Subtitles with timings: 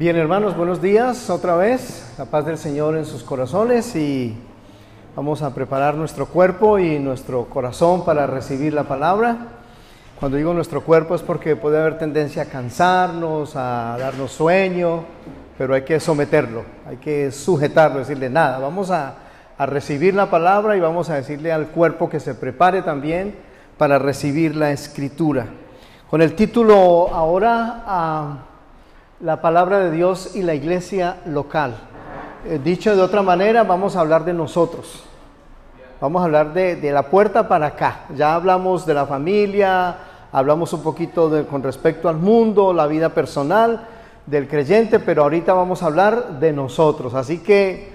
[0.00, 2.14] Bien, hermanos, buenos días otra vez.
[2.16, 4.34] La paz del Señor en sus corazones y
[5.14, 9.36] vamos a preparar nuestro cuerpo y nuestro corazón para recibir la palabra.
[10.18, 15.04] Cuando digo nuestro cuerpo es porque puede haber tendencia a cansarnos, a darnos sueño,
[15.58, 18.58] pero hay que someterlo, hay que sujetarlo, decirle nada.
[18.58, 19.16] Vamos a,
[19.58, 23.34] a recibir la palabra y vamos a decirle al cuerpo que se prepare también
[23.76, 25.44] para recibir la escritura.
[26.08, 28.38] Con el título ahora a
[29.20, 31.74] la palabra de Dios y la iglesia local.
[32.46, 35.04] Eh, dicho de otra manera, vamos a hablar de nosotros.
[36.00, 38.06] Vamos a hablar de, de, la puerta para acá.
[38.16, 39.96] Ya hablamos de la familia,
[40.32, 43.86] hablamos un poquito de, con respecto al mundo, la vida personal
[44.24, 47.12] del creyente, pero ahorita vamos a hablar de nosotros.
[47.12, 47.92] Así que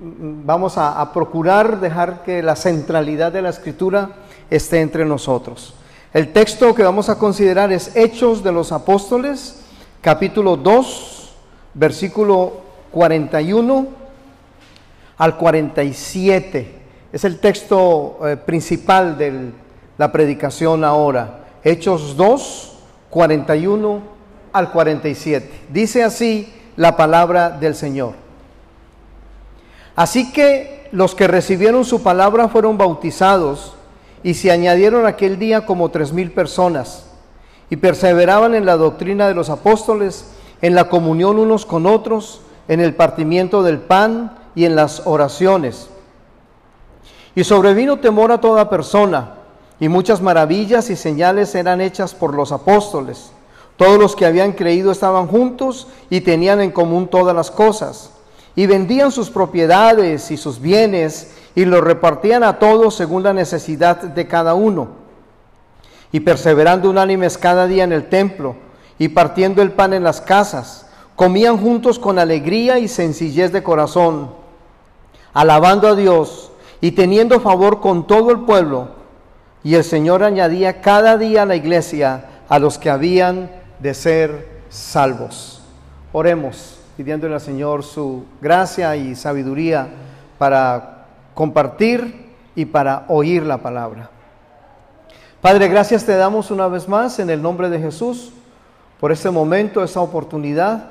[0.00, 4.08] mm, vamos a, a procurar dejar que la centralidad de la escritura
[4.48, 5.74] esté entre nosotros.
[6.14, 9.65] El texto que vamos a considerar es Hechos de los Apóstoles,
[10.06, 11.32] capítulo 2,
[11.74, 12.60] versículo
[12.92, 13.86] 41
[15.18, 16.74] al 47.
[17.12, 19.50] Es el texto eh, principal de
[19.98, 21.40] la predicación ahora.
[21.64, 22.78] Hechos 2,
[23.10, 24.00] 41
[24.52, 25.50] al 47.
[25.70, 28.12] Dice así la palabra del Señor.
[29.96, 33.74] Así que los que recibieron su palabra fueron bautizados
[34.22, 37.05] y se añadieron aquel día como tres mil personas
[37.70, 40.26] y perseveraban en la doctrina de los apóstoles,
[40.62, 45.88] en la comunión unos con otros, en el partimiento del pan y en las oraciones.
[47.34, 49.34] Y sobrevino temor a toda persona,
[49.78, 53.30] y muchas maravillas y señales eran hechas por los apóstoles.
[53.76, 58.10] Todos los que habían creído estaban juntos y tenían en común todas las cosas,
[58.54, 63.96] y vendían sus propiedades y sus bienes, y los repartían a todos según la necesidad
[63.96, 65.05] de cada uno
[66.12, 68.56] y perseverando unánimes cada día en el templo
[68.98, 74.30] y partiendo el pan en las casas, comían juntos con alegría y sencillez de corazón,
[75.32, 78.90] alabando a Dios y teniendo favor con todo el pueblo.
[79.64, 83.50] Y el Señor añadía cada día a la iglesia a los que habían
[83.80, 85.62] de ser salvos.
[86.12, 89.88] Oremos, pidiéndole al Señor su gracia y sabiduría
[90.38, 94.10] para compartir y para oír la palabra.
[95.46, 98.32] Padre, gracias te damos una vez más en el nombre de Jesús
[98.98, 100.90] por este momento, esta oportunidad.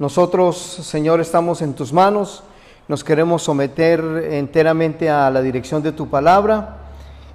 [0.00, 2.42] Nosotros, Señor, estamos en tus manos,
[2.88, 4.00] nos queremos someter
[4.32, 6.78] enteramente a la dirección de tu palabra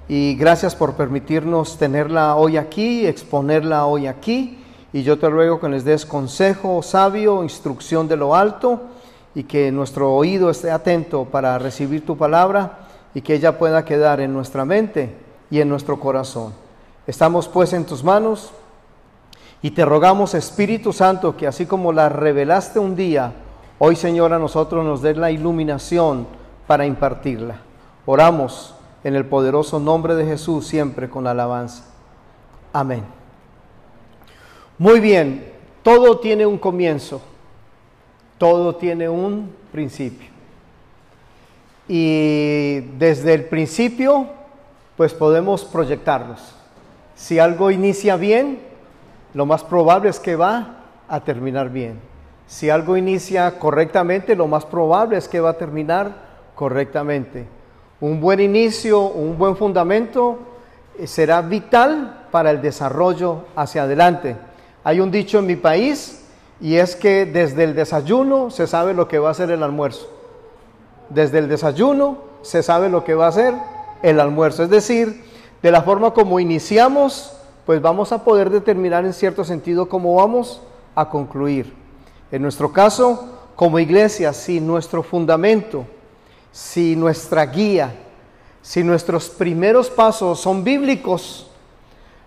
[0.06, 4.62] y gracias por permitirnos tenerla hoy aquí, exponerla hoy aquí.
[4.92, 8.82] Y yo te ruego que les des consejo sabio, instrucción de lo alto
[9.34, 12.80] y que nuestro oído esté atento para recibir tu palabra
[13.14, 16.52] y que ella pueda quedar en nuestra mente y en nuestro corazón.
[17.06, 18.52] Estamos pues en tus manos
[19.62, 23.32] y te rogamos, Espíritu Santo, que así como la revelaste un día,
[23.78, 26.26] hoy Señor a nosotros nos dé la iluminación
[26.66, 27.56] para impartirla.
[28.06, 28.74] Oramos
[29.04, 31.84] en el poderoso nombre de Jesús siempre con alabanza.
[32.72, 33.04] Amén.
[34.78, 37.20] Muy bien, todo tiene un comienzo,
[38.38, 40.28] todo tiene un principio.
[41.86, 44.39] Y desde el principio
[45.00, 46.42] pues podemos proyectarnos.
[47.14, 48.58] Si algo inicia bien,
[49.32, 51.98] lo más probable es que va a terminar bien.
[52.46, 56.12] Si algo inicia correctamente, lo más probable es que va a terminar
[56.54, 57.48] correctamente.
[57.98, 60.38] Un buen inicio, un buen fundamento
[60.98, 64.36] eh, será vital para el desarrollo hacia adelante.
[64.84, 66.26] Hay un dicho en mi país
[66.60, 70.10] y es que desde el desayuno se sabe lo que va a ser el almuerzo.
[71.08, 73.54] Desde el desayuno se sabe lo que va a ser
[74.02, 74.62] el almuerzo.
[74.62, 75.24] Es decir,
[75.62, 77.32] de la forma como iniciamos,
[77.66, 80.60] pues vamos a poder determinar en cierto sentido cómo vamos
[80.94, 81.74] a concluir.
[82.32, 85.84] En nuestro caso, como iglesia, si nuestro fundamento,
[86.52, 87.94] si nuestra guía,
[88.62, 91.50] si nuestros primeros pasos son bíblicos,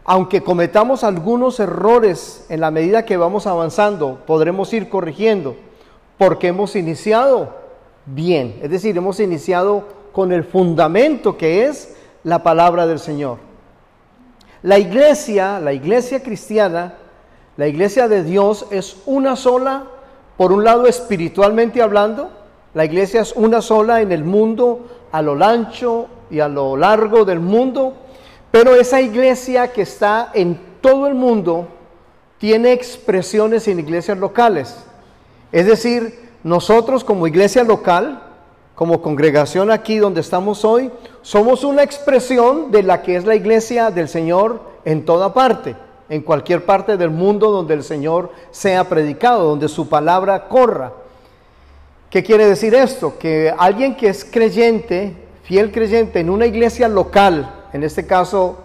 [0.06, 5.56] aunque cometamos algunos errores en la medida que vamos avanzando, podremos ir corrigiendo,
[6.18, 7.56] porque hemos iniciado
[8.06, 13.40] bien, es decir, hemos iniciado con el fundamento que es la palabra del Señor.
[14.62, 16.94] La iglesia, la iglesia cristiana,
[17.58, 19.84] la iglesia de Dios es una sola,
[20.38, 22.30] por un lado espiritualmente hablando,
[22.74, 27.26] la iglesia es una sola en el mundo, a lo ancho y a lo largo
[27.26, 27.94] del mundo,
[28.52, 31.68] pero esa iglesia que está en todo el mundo
[32.38, 34.76] tiene expresiones en iglesias locales.
[35.52, 38.23] Es decir, nosotros como iglesia local,
[38.76, 40.92] como congregación aquí donde estamos hoy,
[41.22, 45.76] somos una expresión de la que es la iglesia del Señor en toda parte,
[46.10, 50.94] en cualquier parte del mundo donde el Señor sea predicado, donde su palabra corra.
[52.10, 53.18] ¿Qué quiere decir esto?
[53.18, 58.58] Que alguien que es creyente, fiel creyente en una iglesia local, en este caso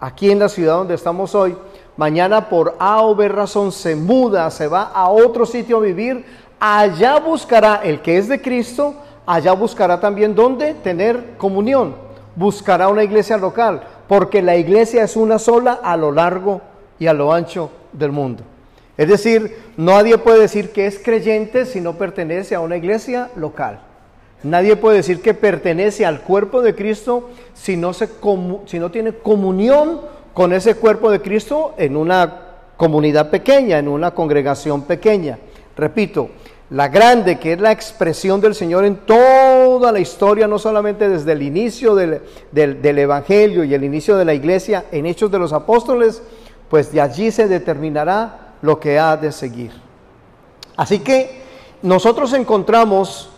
[0.00, 1.56] aquí en la ciudad donde estamos hoy,
[1.96, 6.24] mañana por A o B razón se muda, se va a otro sitio a vivir,
[6.58, 8.94] allá buscará el que es de Cristo,
[9.26, 11.94] allá buscará también dónde tener comunión,
[12.36, 16.60] buscará una iglesia local, porque la iglesia es una sola a lo largo
[16.98, 18.42] y a lo ancho del mundo.
[18.96, 23.80] Es decir, nadie puede decir que es creyente si no pertenece a una iglesia local.
[24.42, 28.08] Nadie puede decir que pertenece al cuerpo de Cristo si no, se
[28.66, 30.00] si no tiene comunión
[30.34, 32.40] con ese cuerpo de Cristo en una
[32.76, 35.38] comunidad pequeña, en una congregación pequeña.
[35.76, 36.30] Repito,
[36.70, 41.32] la grande, que es la expresión del Señor en toda la historia, no solamente desde
[41.32, 42.22] el inicio del,
[42.52, 46.22] del Evangelio y el inicio de la iglesia en Hechos de los Apóstoles,
[46.70, 49.72] pues de allí se determinará lo que ha de seguir.
[50.76, 51.42] Así que
[51.82, 53.28] nosotros encontramos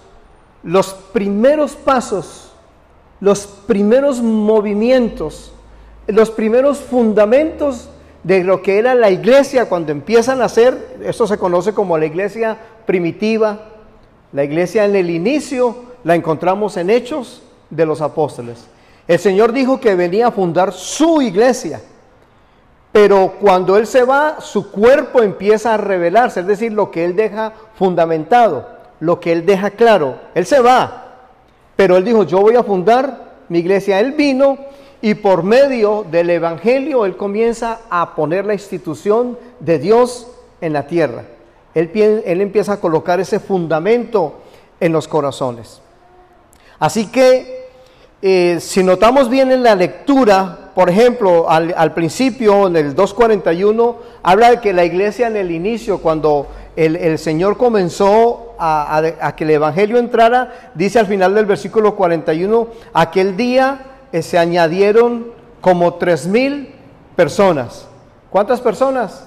[0.63, 2.53] los primeros pasos,
[3.21, 5.53] los primeros movimientos,
[6.07, 7.89] los primeros fundamentos
[8.23, 12.07] de lo que era la iglesia cuando empiezan a ser, esto se conoce como la
[12.07, 13.59] iglesia primitiva,
[14.33, 18.67] la iglesia en el inicio, la encontramos en Hechos de los Apóstoles.
[19.07, 21.81] El Señor dijo que venía a fundar su iglesia.
[22.93, 27.17] Pero cuando Él se va, su cuerpo empieza a revelarse, es decir, lo que Él
[27.17, 28.69] deja fundamentado,
[29.01, 30.17] lo que Él deja claro.
[30.35, 31.05] Él se va,
[31.75, 33.99] pero Él dijo, yo voy a fundar mi iglesia.
[33.99, 34.59] Él vino
[35.01, 40.29] y por medio del Evangelio Él comienza a poner la institución de Dios
[40.61, 41.25] en la tierra.
[41.75, 41.91] Él,
[42.25, 44.35] él empieza a colocar ese fundamento
[44.81, 45.81] en los corazones.
[46.79, 47.65] Así que
[48.27, 54.51] eh, si notamos bien en la lectura, por ejemplo, al, principio, en el 2.41, habla
[54.51, 59.99] de que la iglesia en el inicio, cuando el, Señor comenzó a, que el Evangelio
[59.99, 63.81] entrara, dice al final del versículo 41, aquel día
[64.11, 65.27] eh, se añadieron
[65.61, 66.75] como tres mil
[67.17, 67.87] personas.
[68.31, 69.27] ¿Cuántas personas?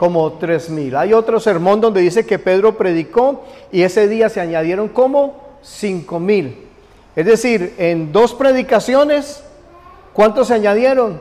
[0.00, 0.96] Como tres mil.
[0.96, 6.18] Hay otro sermón donde dice que Pedro predicó y ese día se añadieron como cinco
[6.18, 6.56] mil.
[7.14, 9.44] Es decir, en dos predicaciones
[10.12, 11.20] ¿Cuántos se añadieron?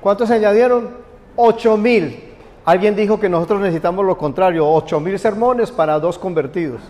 [0.00, 0.90] ¿Cuántos se añadieron?
[1.36, 2.24] Ocho mil.
[2.64, 6.80] Alguien dijo que nosotros necesitamos lo contrario, ocho mil sermones para dos convertidos.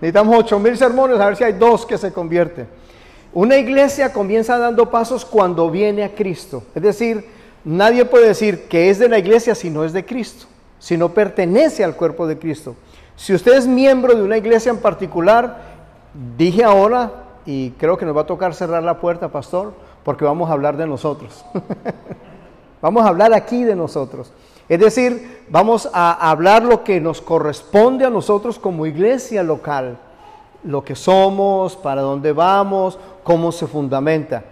[0.00, 2.68] Necesitamos ocho mil sermones a ver si hay dos que se convierten.
[3.32, 6.62] Una iglesia comienza dando pasos cuando viene a Cristo.
[6.74, 7.24] Es decir,
[7.64, 10.46] nadie puede decir que es de la iglesia si no es de Cristo,
[10.78, 12.74] si no pertenece al cuerpo de Cristo.
[13.16, 15.58] Si usted es miembro de una iglesia en particular,
[16.36, 19.72] dije ahora, y creo que nos va a tocar cerrar la puerta, pastor,
[20.04, 21.44] porque vamos a hablar de nosotros.
[22.82, 24.32] vamos a hablar aquí de nosotros.
[24.68, 29.98] Es decir, vamos a hablar lo que nos corresponde a nosotros como iglesia local,
[30.62, 34.44] lo que somos, para dónde vamos, cómo se fundamenta.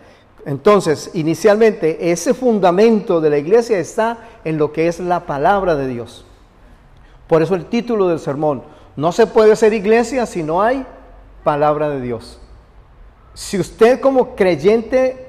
[0.44, 5.87] Entonces, inicialmente, ese fundamento de la iglesia está en lo que es la palabra de
[5.87, 6.25] Dios.
[7.29, 8.63] Por eso el título del sermón,
[8.96, 10.84] no se puede ser iglesia si no hay
[11.44, 12.41] palabra de Dios.
[13.34, 15.29] Si usted como creyente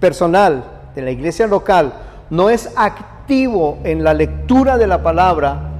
[0.00, 1.92] personal de la iglesia local
[2.30, 5.70] no es activo en la lectura de la palabra,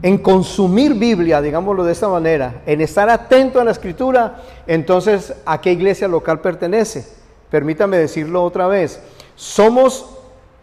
[0.00, 5.60] en consumir Biblia, digámoslo de esta manera, en estar atento a la escritura, entonces ¿a
[5.60, 7.21] qué iglesia local pertenece?
[7.52, 8.98] Permítame decirlo otra vez.
[9.36, 10.06] Somos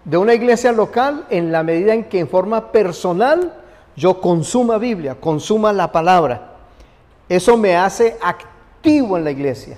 [0.06, 3.54] de una iglesia local en la medida en que en forma personal
[3.96, 6.56] yo consuma Biblia, consuma la palabra.
[7.30, 9.78] Eso me hace activo en la iglesia.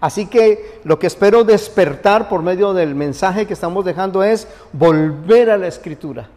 [0.00, 5.50] Así que lo que espero despertar por medio del mensaje que estamos dejando es volver
[5.50, 6.28] a la escritura,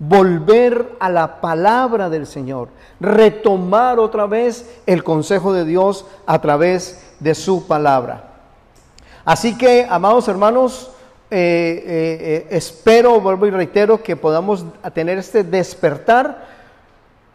[0.00, 7.14] volver a la palabra del Señor, retomar otra vez el consejo de Dios a través
[7.20, 8.31] de su palabra.
[9.24, 10.90] Así que, amados hermanos,
[11.30, 16.46] eh, eh, eh, espero, vuelvo y reitero, que podamos tener este despertar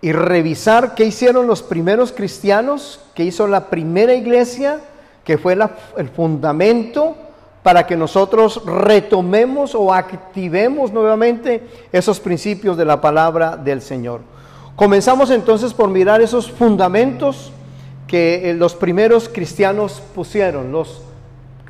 [0.02, 4.82] y revisar qué hicieron los primeros cristianos, qué hizo la primera iglesia,
[5.24, 5.58] que fue
[5.98, 7.16] el fundamento
[7.64, 14.22] para que nosotros retomemos o activemos nuevamente esos principios de la palabra del Señor.
[14.76, 17.52] Comenzamos entonces por mirar esos fundamentos
[18.06, 21.02] que los primeros cristianos pusieron, los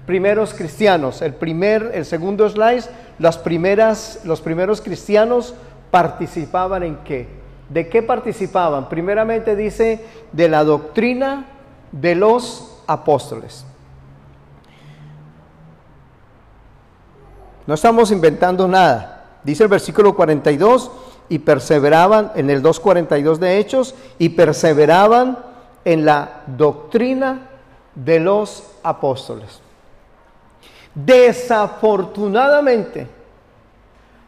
[0.08, 2.86] primeros cristianos, el primer, el segundo slide,
[3.20, 5.54] las primeras, los primeros cristianos
[5.92, 7.28] participaban en qué?
[7.70, 8.88] ¿De qué participaban?
[8.88, 11.46] Primeramente dice de la doctrina
[11.92, 13.66] de los apóstoles.
[17.66, 19.26] No estamos inventando nada.
[19.44, 20.90] Dice el versículo 42,
[21.28, 25.40] y perseveraban en el 2.42 de Hechos, y perseveraban
[25.84, 27.50] en la doctrina
[27.94, 29.67] de los apóstoles.
[31.06, 33.06] Desafortunadamente,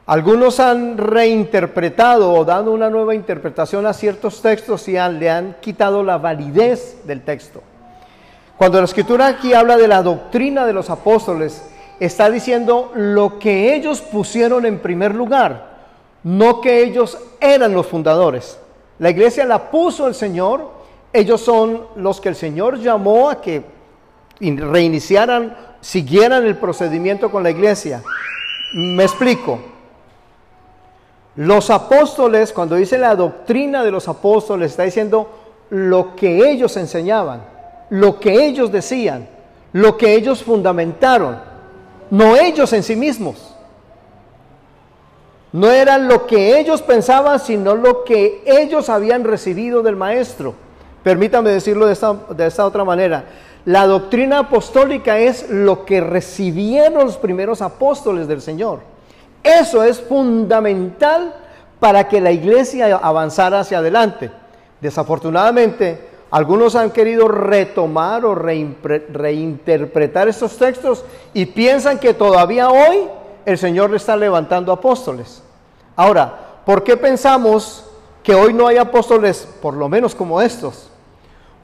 [0.05, 6.03] algunos han reinterpretado o dado una nueva interpretación a ciertos textos y le han quitado
[6.03, 7.63] la validez del texto.
[8.55, 11.67] Cuando la escritura aquí habla de la doctrina de los apóstoles,
[11.99, 15.69] está diciendo lo que ellos pusieron en primer lugar,
[16.23, 18.59] no que ellos eran los fundadores.
[18.99, 20.69] La iglesia la puso el Señor,
[21.13, 23.63] ellos son los que el Señor llamó a que
[24.39, 28.03] reiniciaran, siguieran el procedimiento con la iglesia.
[28.73, 29.59] Me explico.
[31.35, 35.29] Los apóstoles, cuando dice la doctrina de los apóstoles, está diciendo
[35.69, 37.43] lo que ellos enseñaban,
[37.89, 39.27] lo que ellos decían,
[39.73, 41.39] lo que ellos fundamentaron,
[42.09, 43.55] no ellos en sí mismos.
[45.51, 50.53] No era lo que ellos pensaban, sino lo que ellos habían recibido del maestro.
[51.03, 53.23] Permítame decirlo de esta, de esta otra manera.
[53.65, 58.79] La doctrina apostólica es lo que recibieron los primeros apóstoles del Señor.
[59.43, 61.33] Eso es fundamental
[61.79, 64.31] para que la iglesia avanzara hacia adelante.
[64.81, 73.07] Desafortunadamente, algunos han querido retomar o reinterpretar estos textos y piensan que todavía hoy
[73.45, 75.41] el Señor le está levantando apóstoles.
[75.95, 77.85] Ahora, ¿por qué pensamos
[78.23, 80.89] que hoy no hay apóstoles, por lo menos como estos?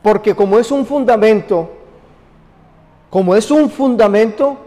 [0.01, 1.69] Porque como es un fundamento,
[3.09, 4.57] como es un fundamento,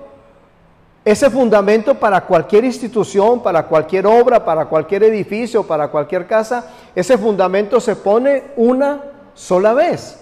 [1.04, 7.16] ese fundamento para cualquier institución, para cualquier obra, para cualquier edificio, para cualquier casa, ese
[7.16, 9.02] fundamento se pone una
[9.34, 10.18] sola vez.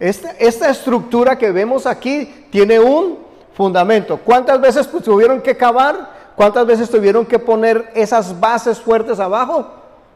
[0.00, 3.18] Esta, esta estructura que vemos aquí tiene un
[3.54, 4.18] fundamento.
[4.24, 6.16] ¿Cuántas veces pues, tuvieron que cavar?
[6.36, 9.66] ¿Cuántas veces tuvieron que poner esas bases fuertes abajo?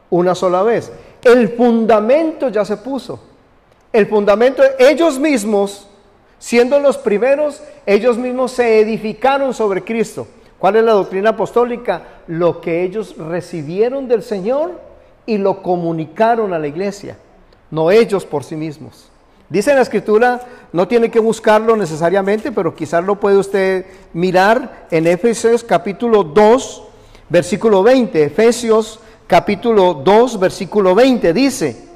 [0.09, 0.93] Una sola vez.
[1.25, 3.19] El fundamento ya se puso.
[3.93, 5.89] El fundamento, ellos mismos
[6.43, 10.27] Siendo los primeros, ellos mismos se edificaron sobre Cristo.
[10.59, 12.03] ¿Cuál es la doctrina apostólica?
[12.27, 14.73] Lo que ellos recibieron del Señor
[15.25, 17.17] y lo comunicaron a la iglesia,
[17.71, 19.09] no ellos por sí mismos.
[19.49, 20.41] Dice la escritura,
[20.73, 26.83] no tiene que buscarlo necesariamente, pero quizás lo puede usted mirar en Efesios capítulo 2,
[27.29, 28.21] versículo 20.
[28.21, 31.92] Efesios capítulo 2, versículo 20 dice,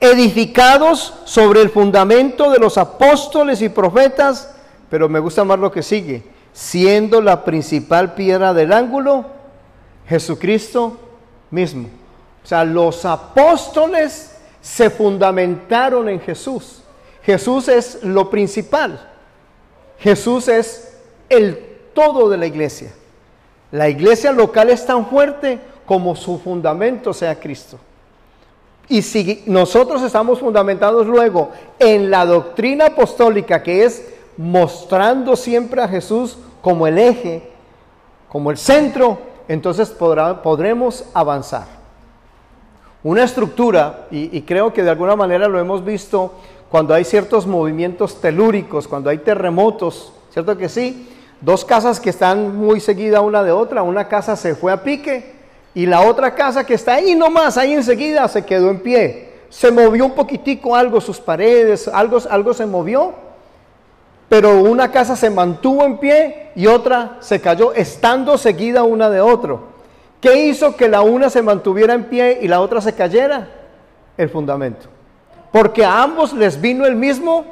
[0.00, 4.54] edificados sobre el fundamento de los apóstoles y profetas,
[4.88, 9.26] pero me gusta más lo que sigue, siendo la principal piedra del ángulo
[10.08, 10.98] Jesucristo
[11.50, 11.88] mismo.
[12.42, 16.82] O sea, los apóstoles se fundamentaron en Jesús.
[17.22, 19.08] Jesús es lo principal.
[19.98, 20.96] Jesús es
[21.28, 21.58] el
[21.94, 22.92] todo de la iglesia.
[23.70, 27.78] La iglesia local es tan fuerte como su fundamento sea Cristo.
[28.90, 34.04] Y si nosotros estamos fundamentados luego en la doctrina apostólica, que es
[34.36, 37.52] mostrando siempre a Jesús como el eje,
[38.28, 41.66] como el centro, entonces podremos avanzar.
[43.04, 46.34] Una estructura, y, creo que de alguna manera lo hemos visto
[46.68, 51.08] cuando hay ciertos movimientos telúricos, cuando hay terremotos, ¿cierto que sí?
[51.40, 55.39] Dos casas que están muy seguidas una de otra, una casa se fue a pique
[55.74, 59.30] y la otra casa que está ahí nomás, ahí enseguida, se quedó en pie.
[59.48, 63.14] Se movió un poquitico algo, sus paredes, algo, algo se movió,
[64.28, 69.20] pero una casa se mantuvo en pie y otra se cayó, estando seguida una de
[69.20, 69.70] otro.
[70.20, 73.48] ¿Qué hizo que la una se mantuviera en pie y la otra se cayera?
[74.16, 74.86] El fundamento.
[75.50, 77.44] Porque a ambos les vino el mismo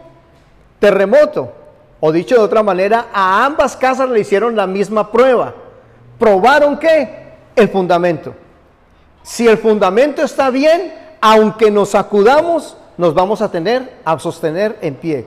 [0.79, 1.53] terremoto.
[2.01, 5.55] O dicho de otra manera, a ambas casas le hicieron la misma prueba.
[6.19, 7.28] ¿Probaron qué?
[7.59, 8.35] El fundamento.
[9.23, 14.95] Si el fundamento está bien, aunque nos sacudamos, nos vamos a tener, a sostener en
[14.95, 15.27] pie.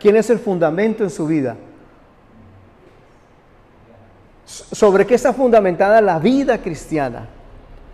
[0.00, 1.56] ¿Quién es el fundamento en su vida?
[4.44, 7.28] ¿Sobre qué está fundamentada la vida cristiana?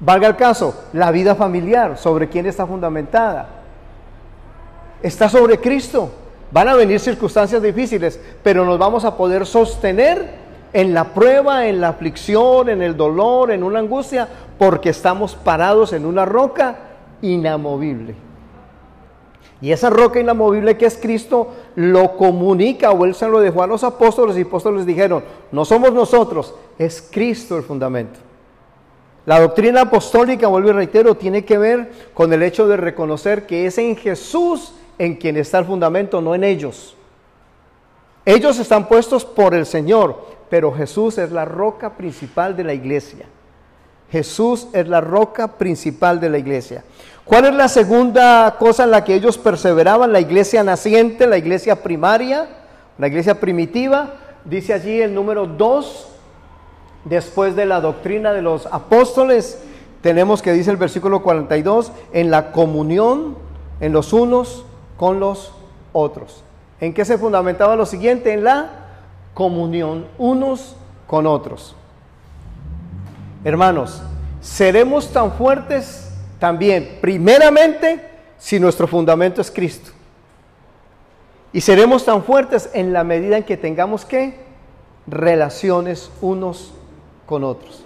[0.00, 3.48] Valga el caso, la vida familiar, ¿sobre quién está fundamentada?
[5.02, 6.10] Está sobre Cristo.
[6.50, 10.41] Van a venir circunstancias difíciles, pero nos vamos a poder sostener
[10.72, 15.92] en la prueba, en la aflicción, en el dolor, en una angustia, porque estamos parados
[15.92, 16.76] en una roca
[17.20, 18.14] inamovible.
[19.60, 23.68] Y esa roca inamovible que es Cristo lo comunica o él se lo dejó a
[23.68, 28.18] los apóstoles y apóstoles dijeron, no somos nosotros, es Cristo el fundamento.
[29.24, 33.66] La doctrina apostólica, vuelvo y reitero, tiene que ver con el hecho de reconocer que
[33.66, 36.96] es en Jesús en quien está el fundamento, no en ellos.
[38.24, 43.24] Ellos están puestos por el Señor, pero Jesús es la roca principal de la iglesia.
[44.10, 46.84] Jesús es la roca principal de la iglesia.
[47.24, 50.12] ¿Cuál es la segunda cosa en la que ellos perseveraban?
[50.12, 52.50] La iglesia naciente, la iglesia primaria,
[52.98, 54.12] la iglesia primitiva.
[54.44, 56.08] Dice allí el número 2,
[57.06, 59.58] después de la doctrina de los apóstoles,
[60.02, 63.38] tenemos que dice el versículo 42, en la comunión
[63.80, 64.66] en los unos
[64.98, 65.54] con los
[65.94, 66.44] otros.
[66.78, 68.34] ¿En qué se fundamentaba lo siguiente?
[68.34, 68.81] En la
[69.34, 71.74] comunión unos con otros.
[73.44, 74.02] Hermanos,
[74.40, 78.08] seremos tan fuertes también, primeramente,
[78.38, 79.90] si nuestro fundamento es Cristo.
[81.52, 84.40] Y seremos tan fuertes en la medida en que tengamos que
[85.06, 86.72] relaciones unos
[87.26, 87.84] con otros.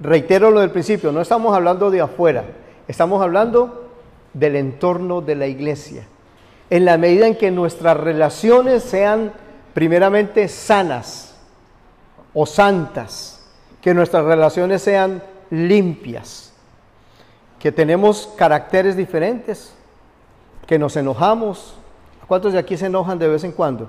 [0.00, 2.44] Reitero lo del principio, no estamos hablando de afuera,
[2.88, 3.90] estamos hablando
[4.32, 6.06] del entorno de la iglesia.
[6.70, 9.32] En la medida en que nuestras relaciones sean
[9.74, 11.34] primeramente sanas
[12.32, 13.44] o santas,
[13.82, 16.52] que nuestras relaciones sean limpias,
[17.58, 19.74] que tenemos caracteres diferentes,
[20.66, 21.76] que nos enojamos.
[22.26, 23.88] ¿Cuántos de aquí se enojan de vez en cuando?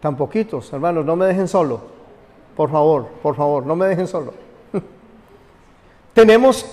[0.00, 1.80] Tan poquitos, hermanos, no me dejen solo.
[2.56, 4.34] Por favor, por favor, no me dejen solo.
[6.12, 6.66] Tenemos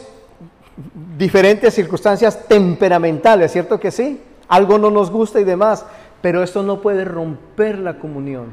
[1.17, 4.21] diferentes circunstancias temperamentales, ¿cierto que sí?
[4.47, 5.85] Algo no nos gusta y demás,
[6.27, 8.47] pero esto no puede romper la comunión.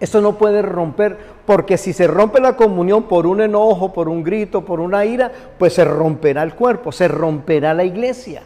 [0.00, 4.24] Esto no puede romper, porque si se rompe la comunión por un enojo, por un
[4.24, 8.42] grito, por una ira, pues se romperá el cuerpo, se romperá la iglesia.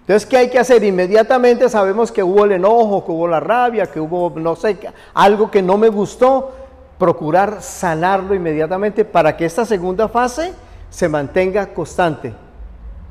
[0.00, 0.82] Entonces, ¿qué hay que hacer?
[0.82, 4.76] Inmediatamente sabemos que hubo el enojo, que hubo la rabia, que hubo, no sé,
[5.14, 6.56] algo que no me gustó,
[6.98, 10.54] procurar sanarlo inmediatamente para que esta segunda fase
[10.90, 12.34] se mantenga constante.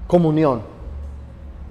[0.06, 0.75] Comunión.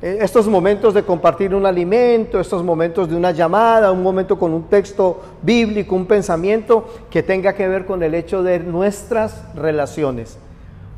[0.04, 4.52] E, estos momentos de compartir un alimento, estos momentos de una llamada, un momento con
[4.52, 10.36] un texto bíblico, un pensamiento que tenga que ver con el hecho de nuestras relaciones.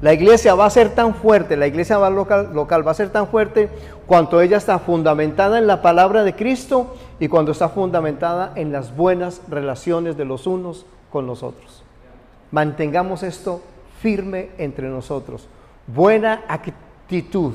[0.03, 3.29] La iglesia va a ser tan fuerte, la iglesia local, local va a ser tan
[3.29, 3.69] fuerte
[4.09, 8.97] cuanto ella está fundamentada en la palabra de Cristo y cuando está fundamentada en las
[8.97, 11.85] buenas relaciones de los unos con los otros.
[12.51, 13.61] Mantengamos esto
[14.01, 15.49] firme entre nosotros.
[15.87, 17.53] Buena actitud,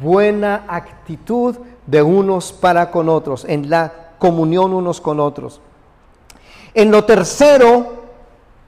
[0.00, 5.60] buena actitud de unos para con otros, en la comunión unos con otros.
[6.74, 8.02] En lo tercero,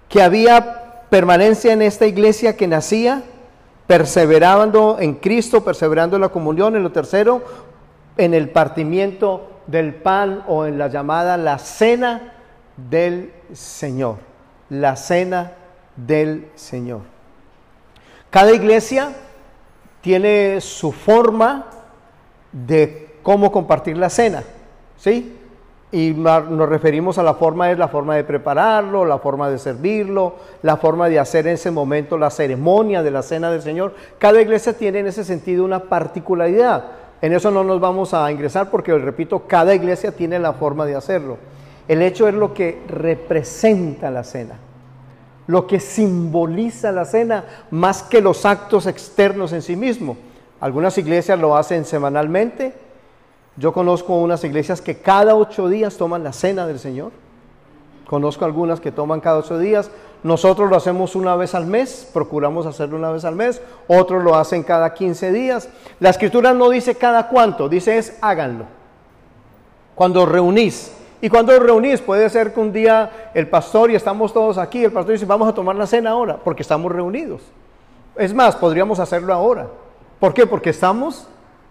[0.09, 3.23] que había permanencia en esta iglesia que nacía,
[3.87, 6.77] perseverando en Cristo, perseverando en la comunión.
[6.77, 7.43] En lo tercero,
[8.17, 12.33] en el partimiento del pan o en la llamada la cena
[12.77, 14.17] del Señor,
[14.69, 15.53] la cena
[15.97, 17.01] del Señor.
[18.31, 19.13] Cada iglesia
[20.05, 21.65] tiene su forma
[22.53, 24.45] de cómo compartir la cena,
[24.99, 25.35] ¿sí?
[25.93, 30.35] Y nos referimos a la forma, es la forma de prepararlo, la forma de servirlo,
[30.61, 33.95] la forma de hacer en ese momento la ceremonia de la cena del Señor.
[34.19, 36.85] Cada iglesia tiene en ese sentido una particularidad.
[37.23, 40.97] En eso no nos vamos a ingresar porque, repito, cada iglesia tiene la forma de
[40.97, 41.39] hacerlo.
[41.89, 44.57] El hecho es lo que representa la cena,
[45.47, 50.17] lo que simboliza la cena más que los actos externos en sí mismo.
[50.61, 52.75] Algunas iglesias lo hacen semanalmente.
[53.57, 57.13] Yo conozco unas iglesias que cada ocho días toman la cena del Señor.
[58.07, 59.91] Conozco algunas que toman cada ocho días.
[60.23, 63.61] Nosotros lo hacemos una vez al mes, procuramos hacerlo una vez al mes.
[63.89, 65.69] Otros lo hacen cada 15 días.
[66.01, 68.65] La escritura no dice cada cuánto, dice es háganlo.
[69.95, 70.93] Cuando reunís,
[71.25, 74.93] y cuando reunís, puede ser que un día el pastor y estamos todos aquí, el
[74.93, 77.41] pastor dice, vamos a tomar la cena ahora, porque estamos reunidos.
[78.17, 79.69] Es más, podríamos hacerlo ahora.
[80.21, 80.47] ¿Por qué?
[80.47, 81.27] Porque estamos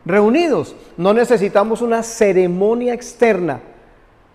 [0.05, 0.75] reunidos.
[0.97, 3.59] No necesitamos una ceremonia externa.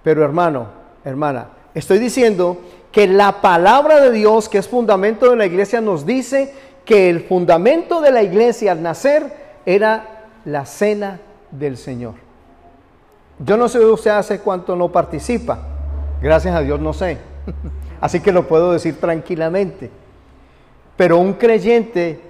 [0.05, 0.69] Pero hermano,
[1.05, 2.59] hermana, estoy diciendo
[2.93, 6.55] que la palabra de Dios, que es fundamento de la iglesia, nos dice
[6.85, 9.33] que el fundamento de la iglesia al nacer
[9.67, 11.19] era la cena
[11.51, 12.28] del Señor.
[13.41, 15.59] Yo no sé usted hace cuánto no participa.
[16.21, 17.19] Gracias a Dios no sé.
[18.01, 19.91] Así que lo puedo decir tranquilamente.
[20.97, 22.21] Pero un creyente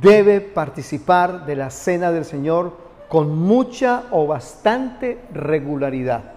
[0.00, 2.72] debe participar de la cena del Señor
[3.08, 6.32] con mucha o bastante regularidad.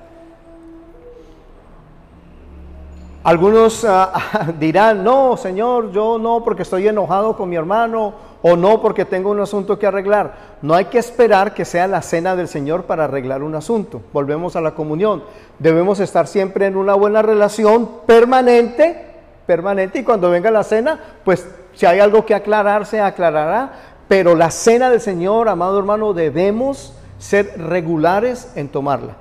[3.24, 8.82] Algunos ah, dirán, no, Señor, yo no porque estoy enojado con mi hermano o no
[8.82, 10.58] porque tengo un asunto que arreglar.
[10.62, 14.02] No hay que esperar que sea la cena del Señor para arreglar un asunto.
[14.14, 15.24] Volvemos a la comunión.
[15.60, 19.06] Debemos estar siempre en una buena relación permanente,
[19.46, 23.74] permanente, y cuando venga la cena, pues si hay algo que aclarar, se aclarará.
[24.08, 29.16] Pero la cena del Señor, amado hermano, debemos ser regulares en tomarla.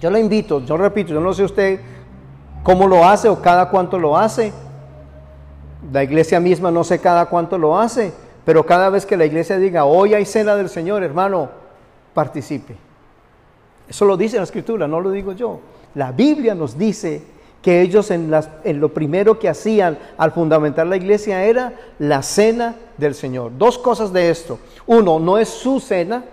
[0.00, 1.80] Yo le invito, yo repito, yo no sé usted
[2.62, 4.52] cómo lo hace o cada cuánto lo hace.
[5.92, 8.12] La iglesia misma no sé cada cuánto lo hace,
[8.44, 11.50] pero cada vez que la iglesia diga, hoy hay cena del Señor, hermano,
[12.14, 12.76] participe.
[13.88, 15.60] Eso lo dice la escritura, no lo digo yo.
[15.94, 17.22] La Biblia nos dice
[17.62, 18.30] que ellos en,
[18.80, 23.52] lo primero que hacían al fundamentar la iglesia era la cena del Señor.
[23.56, 24.58] Dos cosas de esto.
[24.86, 26.24] Uno, no es su cena,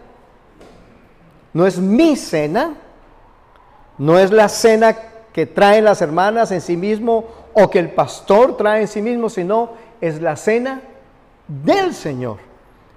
[1.53, 2.75] no es mi cena,
[3.97, 4.95] no es la cena
[5.31, 7.25] que traen las hermanas en sí mismo
[7.55, 10.81] o que el pastor trae en sí mismo, sino es la cena
[11.47, 12.37] del Señor.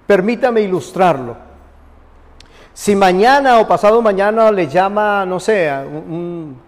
[0.05, 1.37] Permítame ilustrarlo.
[2.73, 6.59] Si mañana o pasado mañana le llama, no sé, un,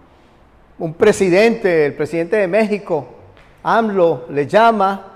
[0.78, 3.06] un presidente, el presidente de México,
[3.62, 5.08] AMLO, le llama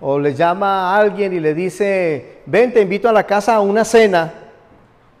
[0.00, 3.60] o le llama a alguien y le dice, ven, te invito a la casa a
[3.60, 4.32] una cena.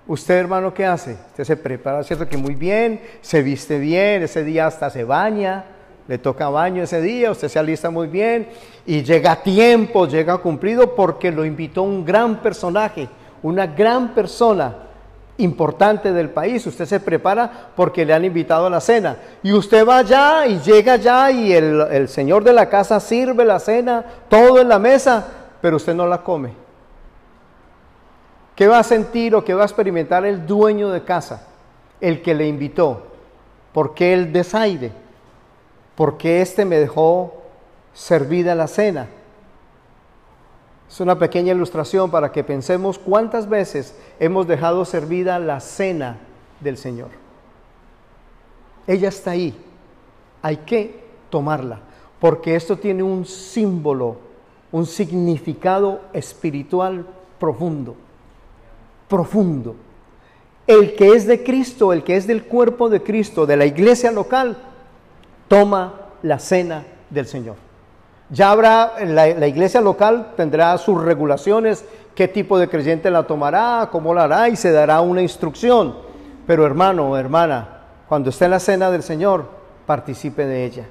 [0.06, 1.16] Usted, hermano, ¿qué hace?
[1.28, 2.26] Usted se prepara, ¿cierto?
[2.26, 5.64] Que muy bien, se viste bien, ese día hasta se baña,
[6.06, 8.48] le toca baño ese día, usted se alista muy bien
[8.84, 13.08] y llega a tiempo, llega cumplido porque lo invitó un gran personaje,
[13.42, 14.74] una gran persona
[15.38, 16.66] importante del país.
[16.66, 19.16] Usted se prepara porque le han invitado a la cena.
[19.42, 23.58] Y usted va allá y llega allá y el, señor de la casa sirve la
[23.58, 25.26] cena, todo en la mesa,
[25.60, 26.52] pero usted no la come.
[28.54, 31.48] ¿Qué va a sentir o qué va a experimentar el dueño de casa?
[32.00, 33.06] El que le invitó.
[33.72, 35.03] ¿Por qué el desaire?
[35.94, 37.34] Porque éste me dejó
[37.92, 39.08] servida la cena?
[40.88, 46.18] Es una pequeña ilustración para que pensemos cuántas veces hemos dejado servida la cena
[46.60, 47.08] del Señor.
[48.86, 49.56] Ella está ahí.
[50.42, 51.80] Hay que tomarla,
[52.20, 54.18] porque esto tiene un símbolo,
[54.70, 57.06] un significado espiritual
[57.38, 57.96] profundo.
[59.08, 59.74] Profundo.
[60.66, 64.10] El que es de Cristo, el que es del cuerpo de Cristo, de la iglesia
[64.10, 64.58] local,
[65.48, 67.56] toma la cena del Señor.
[68.30, 73.88] Ya habrá, la, la, iglesia local tendrá sus regulaciones, qué tipo de creyente la tomará,
[73.92, 75.94] cómo la hará y se dará una instrucción.
[76.46, 79.46] Pero hermano hermana, cuando esté en la cena del Señor,
[79.86, 80.86] participe de ella.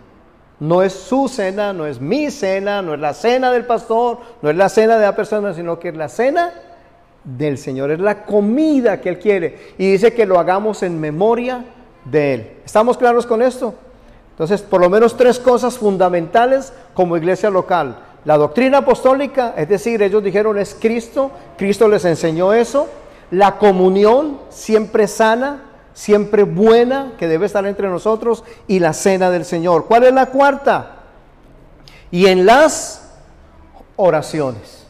[0.59, 4.49] No es su cena, no es mi cena, no es la cena del pastor, no
[4.49, 6.53] es la cena de la persona, sino que es la cena
[7.23, 9.73] del Señor, es la comida que Él quiere.
[9.77, 11.65] Y dice que lo hagamos en memoria
[12.05, 12.51] de Él.
[12.65, 13.73] ¿Estamos claros con esto?
[14.33, 17.99] Entonces, por lo menos tres cosas fundamentales como iglesia local.
[18.25, 22.87] La doctrina apostólica, es decir, ellos dijeron es Cristo, Cristo les enseñó eso.
[23.29, 29.45] La comunión siempre sana, siempre buena, que debe estar entre nosotros, y la cena del
[29.45, 29.85] Señor.
[29.85, 30.95] ¿Cuál es la cuarta?
[32.09, 33.11] Y en las
[33.95, 34.87] oraciones.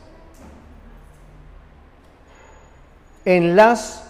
[3.25, 4.03] En las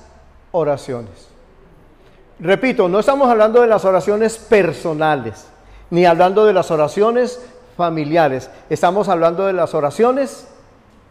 [0.51, 1.32] oraciones.
[2.39, 5.47] Repito, no estamos hablando de las oraciones personales,
[5.89, 7.39] ni hablando de las oraciones
[7.77, 8.49] familiares.
[8.69, 10.47] Estamos hablando de las oraciones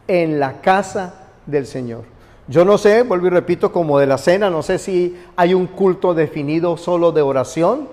[0.09, 1.15] en la casa
[1.47, 2.05] del Señor.
[2.49, 5.67] Yo no sé, vuelvo y repito, como de la cena, no sé si hay un
[5.67, 7.89] culto definido solo de oración.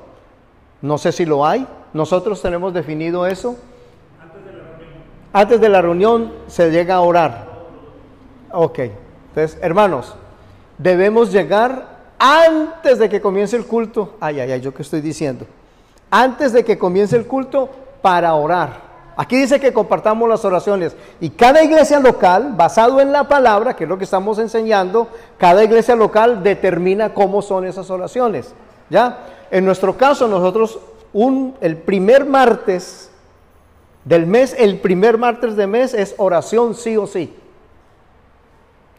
[0.82, 1.68] No sé si lo hay.
[1.94, 3.58] Nosotros tenemos definido eso.
[5.32, 7.48] Antes de la reunión, se llega a orar.
[8.52, 8.80] Ok.
[9.30, 10.16] Entonces, hermanos,
[10.80, 15.46] debemos llegar antes de que comience el culto, ay, ay, ay, yo qué estoy diciendo,
[16.12, 17.70] antes de que comience el culto
[18.02, 18.90] para orar.
[19.16, 23.84] Aquí dice que compartamos las oraciones y cada iglesia local, basado en la palabra, que
[23.84, 28.54] es lo que estamos enseñando, cada iglesia local determina cómo son esas oraciones.
[28.90, 29.20] ¿Ya?
[29.52, 30.80] En nuestro caso, nosotros
[31.12, 33.12] un, el primer martes
[34.06, 37.36] del mes, el primer martes de mes es oración sí o sí.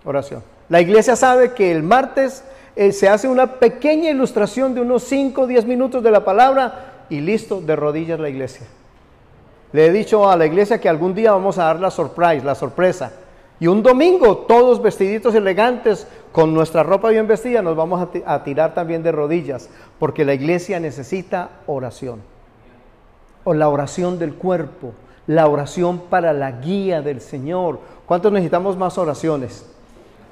[0.05, 0.43] Oración.
[0.69, 2.45] La iglesia sabe que el martes
[2.77, 7.05] eh, se hace una pequeña ilustración de unos 5 o 10 minutos de la palabra
[7.11, 8.67] y listo, de rodillas la iglesia.
[9.73, 12.55] Le he dicho a la iglesia que algún día vamos a dar la surprise, la
[12.55, 13.13] sorpresa.
[13.59, 18.43] Y un domingo, todos vestiditos elegantes, con nuestra ropa bien vestida, nos vamos a, a
[18.43, 22.23] tirar también de rodillas, porque la iglesia necesita oración.
[23.45, 24.93] O la oración del cuerpo,
[25.27, 27.81] la oración para la guía del Señor.
[28.07, 29.67] ¿Cuántos necesitamos más oraciones?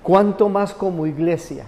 [0.02, 1.66] ¿Cuánto más como iglesia?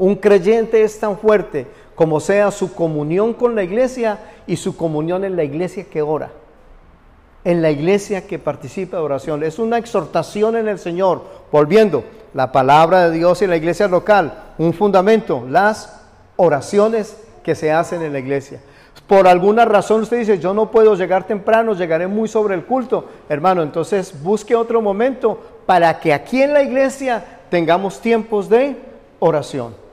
[0.00, 5.24] Un creyente es tan fuerte como sea su comunión con la iglesia y su comunión
[5.24, 6.30] en la iglesia que ora,
[7.44, 9.42] en la iglesia que participa de oración.
[9.42, 11.22] Es una exhortación en el Señor.
[11.52, 16.00] Volviendo, la palabra de Dios y la iglesia local, un fundamento, las
[16.36, 18.58] oraciones que se hacen en la iglesia.
[19.06, 23.04] Por alguna razón usted dice, yo no puedo llegar temprano, llegaré muy sobre el culto.
[23.28, 28.76] Hermano, entonces busque otro momento para que aquí en la iglesia tengamos tiempos de
[29.18, 29.89] oración.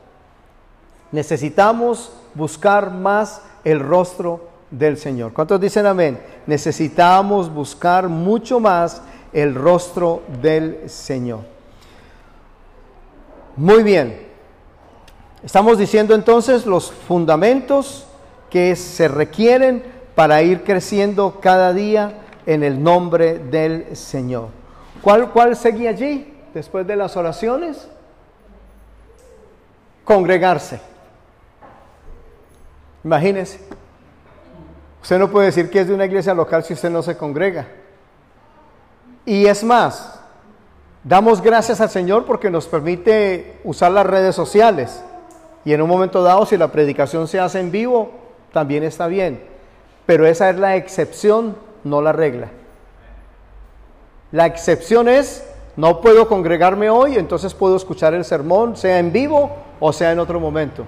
[1.11, 5.33] Necesitamos buscar más el rostro del Señor.
[5.33, 6.19] ¿Cuántos dicen amén?
[6.45, 9.01] Necesitamos buscar mucho más
[9.33, 11.41] el rostro del Señor.
[13.55, 14.27] Muy bien.
[15.43, 18.05] Estamos diciendo entonces los fundamentos
[18.49, 19.83] que se requieren
[20.15, 24.49] para ir creciendo cada día en el nombre del Señor.
[25.01, 27.87] ¿Cuál, cuál seguía allí después de las oraciones?
[30.03, 30.79] Congregarse.
[33.07, 33.61] Imagínense.
[35.01, 37.65] Usted no puede decir que es de una iglesia local si usted no se congrega.
[39.25, 40.19] Y es más,
[41.05, 45.01] damos gracias al Señor porque nos permite usar las redes sociales.
[45.63, 48.11] Y en un momento dado, si la predicación se hace en vivo,
[48.51, 49.41] también está bien.
[50.05, 52.49] Pero esa es la excepción, no la regla.
[54.33, 59.49] La excepción es, no puedo congregarme hoy, entonces puedo escuchar el sermón, sea en vivo
[59.79, 60.83] o sea en otro momento.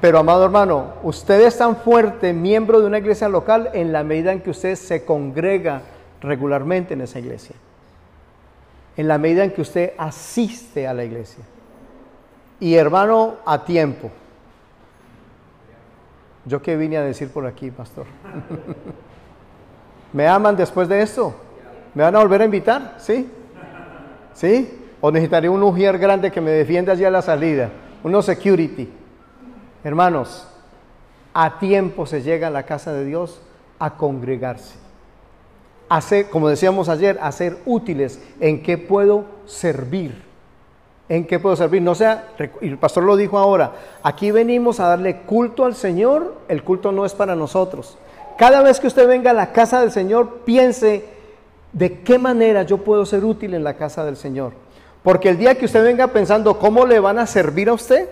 [0.00, 4.32] Pero amado hermano, usted es tan fuerte, miembro de una iglesia local, en la medida
[4.32, 5.82] en que usted se congrega
[6.20, 7.56] regularmente en esa iglesia.
[8.96, 11.44] En la medida en que usted asiste a la iglesia
[12.60, 14.10] y hermano a tiempo.
[16.44, 18.06] ¿Yo qué vine a decir por aquí, pastor?
[20.12, 21.34] ¿Me aman después de esto?
[21.94, 22.94] ¿Me van a volver a invitar?
[22.98, 23.28] ¿Sí?
[24.32, 24.80] ¿Sí?
[25.00, 27.70] ¿O necesitaré un ujier grande que me defienda allí a la salida?
[28.04, 28.88] Uno security.
[29.86, 30.44] Hermanos,
[31.32, 33.40] a tiempo se llega a la casa de Dios
[33.78, 34.74] a congregarse.
[35.88, 38.20] Hacer, como decíamos ayer, a ser útiles.
[38.40, 40.24] ¿En qué puedo servir?
[41.08, 41.82] ¿En qué puedo servir?
[41.82, 46.34] No sea, y el pastor lo dijo ahora, aquí venimos a darle culto al Señor,
[46.48, 47.96] el culto no es para nosotros.
[48.36, 51.04] Cada vez que usted venga a la casa del Señor, piense
[51.72, 54.52] de qué manera yo puedo ser útil en la casa del Señor.
[55.04, 58.08] Porque el día que usted venga pensando cómo le van a servir a usted,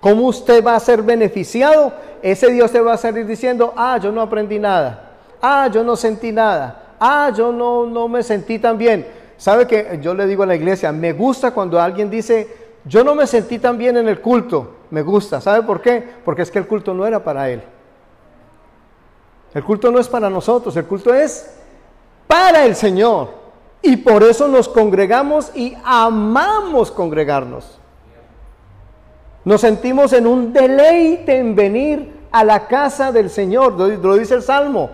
[0.00, 4.10] cómo usted va a ser beneficiado, ese Dios te va a salir diciendo, ah, yo
[4.10, 8.76] no aprendí nada, ah, yo no sentí nada, ah, yo no, no me sentí tan
[8.78, 9.06] bien.
[9.36, 13.14] ¿Sabe que yo le digo a la iglesia, me gusta cuando alguien dice, yo no
[13.14, 15.40] me sentí tan bien en el culto, me gusta.
[15.40, 16.06] ¿Sabe por qué?
[16.24, 17.62] Porque es que el culto no era para él.
[19.54, 21.54] El culto no es para nosotros, el culto es
[22.26, 23.40] para el Señor.
[23.82, 27.79] Y por eso nos congregamos y amamos congregarnos.
[29.44, 34.42] Nos sentimos en un deleite en venir a la casa del Señor, lo dice el
[34.42, 34.90] Salmo.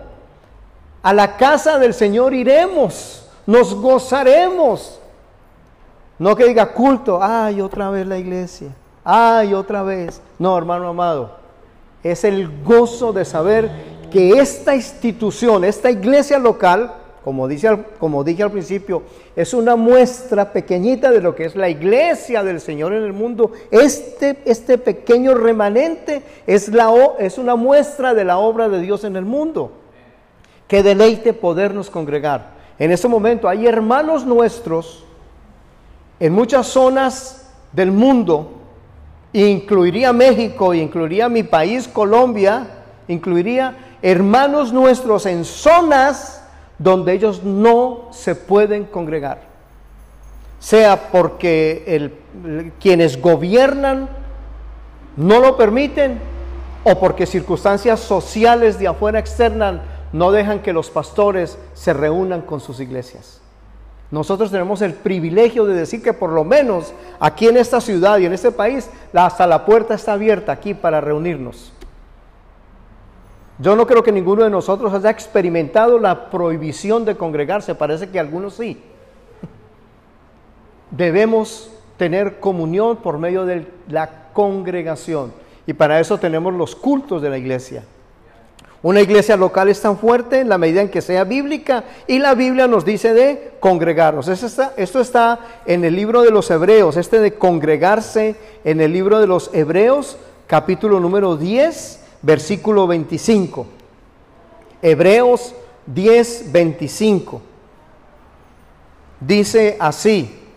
[1.03, 4.99] A la casa del Señor iremos nos gozaremos.
[6.19, 8.69] No que diga culto, ay, otra vez la iglesia,
[9.03, 10.21] ay, otra vez.
[10.37, 11.31] No, hermano amado,
[12.03, 13.71] es el gozo de saber
[14.11, 16.93] que esta institución, esta iglesia local,
[17.27, 17.77] como, dice,
[18.23, 19.03] dije al principio,
[19.35, 23.51] es una muestra pequeñita de lo que es la iglesia del Señor en el mundo.
[23.69, 29.17] Este, este pequeño remanente es, la, es una muestra de la obra de Dios en
[29.17, 29.73] el mundo.
[30.69, 32.51] Qué deleite podernos congregar.
[32.79, 35.03] En este momento hay hermanos nuestros
[36.21, 38.53] en muchas zonas del mundo,
[39.33, 42.67] incluiría México, incluiría mi país, Colombia,
[43.09, 46.36] incluiría hermanos nuestros en zonas
[46.79, 49.41] donde ellos no se pueden congregar,
[50.59, 52.11] sea porque
[52.79, 54.09] quienes gobiernan
[55.15, 56.19] no lo permiten
[56.83, 59.81] o porque circunstancias sociales de afuera externas
[60.13, 63.41] no dejan que los pastores se reúnan con sus iglesias.
[64.09, 68.25] Nosotros tenemos el privilegio de decir que por lo menos aquí en esta ciudad y
[68.25, 71.73] en este país, hasta la puerta está abierta aquí para reunirnos.
[73.59, 78.19] Yo no creo que ninguno de nosotros haya experimentado la prohibición de congregarse, parece que
[78.19, 78.79] algunos sí.
[80.91, 85.33] Debemos tener comunión por medio de la congregación
[85.65, 87.83] y para eso tenemos los cultos de la iglesia.
[88.83, 92.35] Una iglesia local es tan fuerte en la medida en que sea bíblica y la
[92.35, 94.27] Biblia nos dice de congregarnos.
[94.27, 99.25] Esto está, en el libro de los Hebreos, este de congregarse en el libro de
[99.25, 103.65] los Hebreos, capítulo número 10, versículo 25.
[104.81, 105.53] Hebreos
[105.85, 107.41] 10, 25.
[109.19, 110.47] Dice así,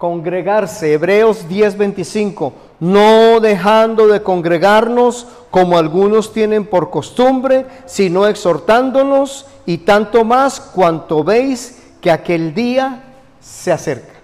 [0.00, 9.78] congregarse, Hebreos 10:25, no dejando de congregarnos como algunos tienen por costumbre, sino exhortándonos y
[9.78, 13.04] tanto más cuanto veis que aquel día
[13.40, 14.14] se acerca.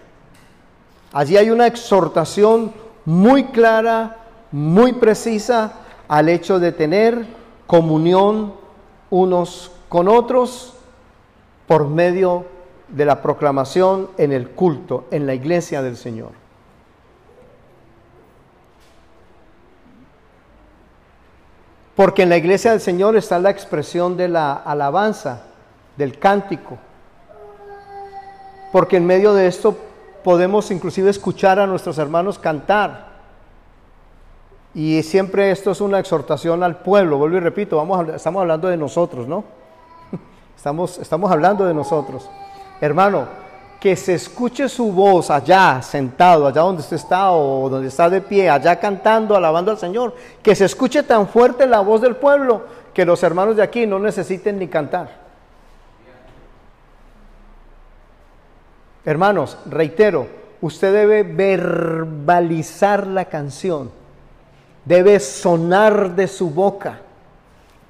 [1.12, 2.72] Allí hay una exhortación
[3.04, 4.16] muy clara,
[4.52, 5.72] muy precisa
[6.08, 7.26] al hecho de tener
[7.66, 8.54] comunión
[9.10, 10.74] unos con otros
[11.66, 12.46] por medio
[12.88, 16.30] de la proclamación en el culto, en la iglesia del Señor.
[21.96, 25.46] Porque en la iglesia del Señor está la expresión de la alabanza,
[25.96, 26.76] del cántico.
[28.70, 29.76] Porque en medio de esto
[30.22, 33.05] podemos inclusive escuchar a nuestros hermanos cantar
[34.76, 38.76] y siempre esto es una exhortación al pueblo, vuelvo y repito, vamos estamos hablando de
[38.76, 39.42] nosotros, ¿no?
[40.54, 42.28] Estamos, estamos hablando de nosotros.
[42.78, 43.26] Hermano,
[43.80, 48.20] que se escuche su voz allá, sentado, allá donde usted está o donde está de
[48.20, 52.64] pie, allá cantando, alabando al Señor, que se escuche tan fuerte la voz del pueblo
[52.92, 55.08] que los hermanos de aquí no necesiten ni cantar.
[59.06, 60.26] Hermanos, reitero,
[60.60, 63.90] usted debe verbalizar la canción,
[64.86, 67.00] debe sonar de su boca.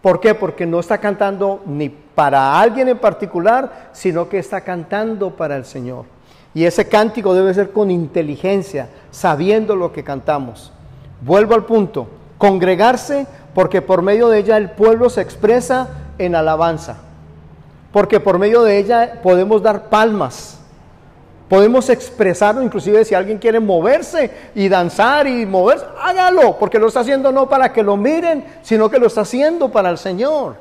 [0.03, 0.35] ¿Por qué?
[0.35, 5.65] Porque no está cantando ni para alguien en particular, sino que está cantando para el
[5.65, 6.07] Señor.
[6.55, 10.73] Y ese cántico debe ser con inteligencia, sabiendo lo que cantamos.
[11.21, 16.97] Vuelvo al punto, congregarse porque por medio de ella el pueblo se expresa en alabanza,
[17.93, 20.61] porque por medio de ella podemos dar palmas,
[21.49, 27.01] Podemos expresarlo, inclusive si alguien quiere moverse y danzar y moverse, hágalo, porque lo está
[27.01, 30.57] haciendo no para que lo miren, sino que lo está haciendo para el Señor.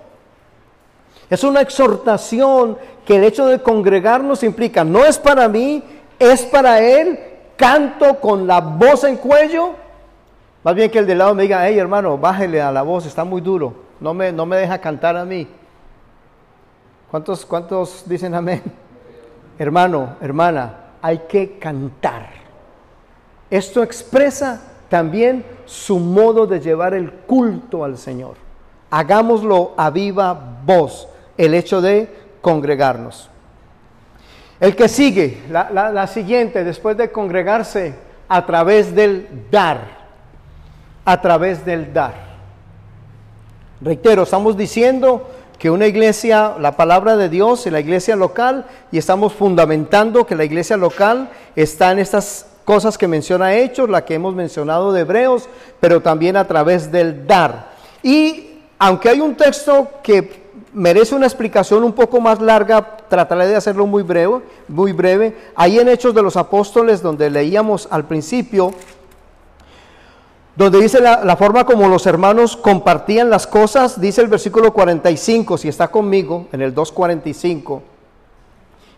[1.27, 5.83] Es una exhortación que el hecho de congregarnos implica, no es para mí,
[6.19, 7.19] es para Él,
[7.57, 9.71] canto con la voz en cuello.
[10.63, 13.23] Más bien que el de lado me diga, hey hermano, bájele a la voz, está
[13.23, 15.47] muy duro, no me, no me deja cantar a mí.
[17.09, 18.61] ¿Cuántos, cuántos dicen amén?
[19.57, 22.29] Hermano, hermana, hay que cantar.
[23.49, 28.35] Esto expresa también su modo de llevar el culto al Señor.
[28.89, 30.33] Hagámoslo a viva
[30.65, 32.09] voz, el hecho de
[32.41, 33.29] congregarnos.
[34.59, 37.95] El que sigue, la, la siguiente, después de congregarse,
[38.27, 39.79] a través del dar,
[41.03, 42.25] a través del dar.
[43.81, 48.97] Reitero, estamos diciendo que una iglesia, la palabra de Dios y la iglesia local, y
[48.97, 54.15] estamos fundamentando que la iglesia local está en estas cosas que menciona Hechos, la que
[54.15, 55.47] hemos mencionado de Hebreos,
[55.79, 57.71] pero también a través del dar.
[58.03, 63.55] Y aunque hay un texto que merece una explicación un poco más larga, trataré de
[63.55, 65.35] hacerlo muy breve, muy breve.
[65.55, 68.73] Ahí en Hechos de los Apóstoles, donde leíamos al principio,
[70.55, 75.67] donde dice la, forma como los hermanos compartían las cosas, dice el versículo 45, si
[75.67, 77.81] está conmigo, en el 2.45.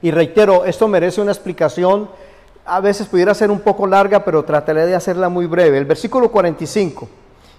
[0.04, 2.10] Y reitero, esto merece una explicación,
[2.64, 5.80] a veces pudiera ser un poco larga, pero trataré de hacerla muy breve.
[5.80, 7.10] El versículo 45,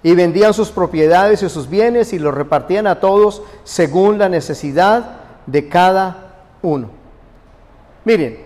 [0.05, 5.17] y vendían sus propiedades y sus bienes y los repartían a todos según la necesidad
[5.47, 6.91] de cada uno.
[8.05, 8.39] Miren,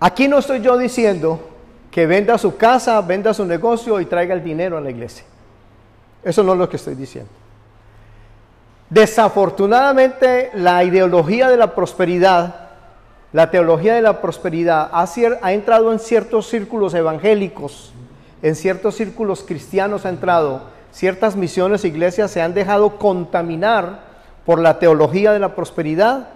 [0.00, 1.53] aquí no estoy yo diciendo
[1.94, 5.24] que venda su casa, venda su negocio y traiga el dinero a la iglesia.
[6.24, 7.30] Eso no es lo que estoy diciendo.
[8.90, 12.70] Desafortunadamente, la ideología de la prosperidad,
[13.32, 17.92] la teología de la prosperidad ha, entrado en ciertos círculos evangélicos,
[18.42, 24.00] en ciertos círculos cristianos ha entrado, ciertas misiones e iglesias se han dejado contaminar
[24.44, 26.26] por la teología de la prosperidad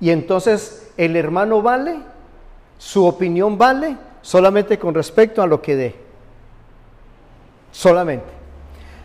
[0.00, 2.00] y entonces el hermano vale,
[2.78, 5.94] su opinión vale, solamente con respecto a lo que dé.
[7.72, 8.38] Solamente.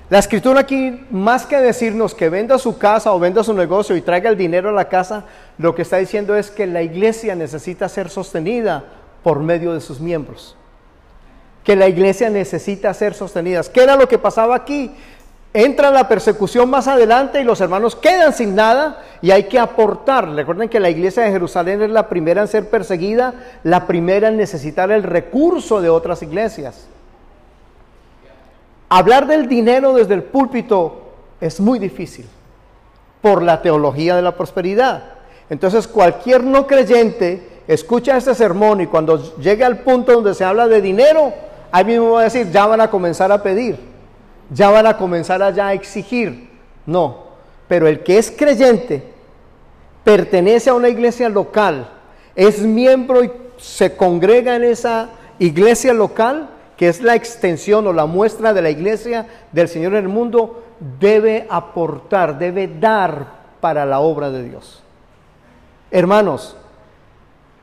[0.09, 4.01] La escritura aquí, más que decirnos que venda su casa o venda su negocio y
[4.01, 5.25] traiga el dinero a la casa,
[5.57, 8.83] lo que está diciendo es que la iglesia necesita ser sostenida
[9.23, 10.55] por medio de sus miembros.
[11.63, 13.63] Que la iglesia necesita ser sostenida.
[13.63, 14.91] ¿Qué era lo que pasaba aquí?
[15.53, 20.27] Entra la persecución más adelante y los hermanos quedan sin nada y hay que aportar.
[20.29, 24.37] Recuerden que la iglesia de Jerusalén es la primera en ser perseguida, la primera en
[24.37, 26.87] necesitar el recurso de otras iglesias.
[28.89, 32.27] Hablar del dinero desde el púlpito es muy difícil
[33.21, 35.03] por la teología de la prosperidad.
[35.49, 40.67] Entonces cualquier no creyente escucha este sermón y cuando llegue al punto donde se habla
[40.67, 41.31] de dinero,
[41.71, 43.92] ahí mismo va a decir, ya van a comenzar a pedir
[44.53, 46.49] ya van a comenzar allá a exigir.
[46.85, 47.23] No,
[47.67, 49.03] pero el que es creyente,
[50.03, 51.89] pertenece a una iglesia local,
[52.35, 58.05] es miembro y se congrega en esa iglesia local, que es la extensión o la
[58.05, 60.63] muestra de la iglesia del Señor en el mundo,
[60.99, 64.83] debe aportar, debe dar para la obra de Dios.
[65.91, 66.57] Hermanos,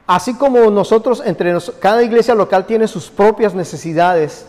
[0.07, 4.49] así como nosotros, entre cada iglesia local tiene sus propias necesidades,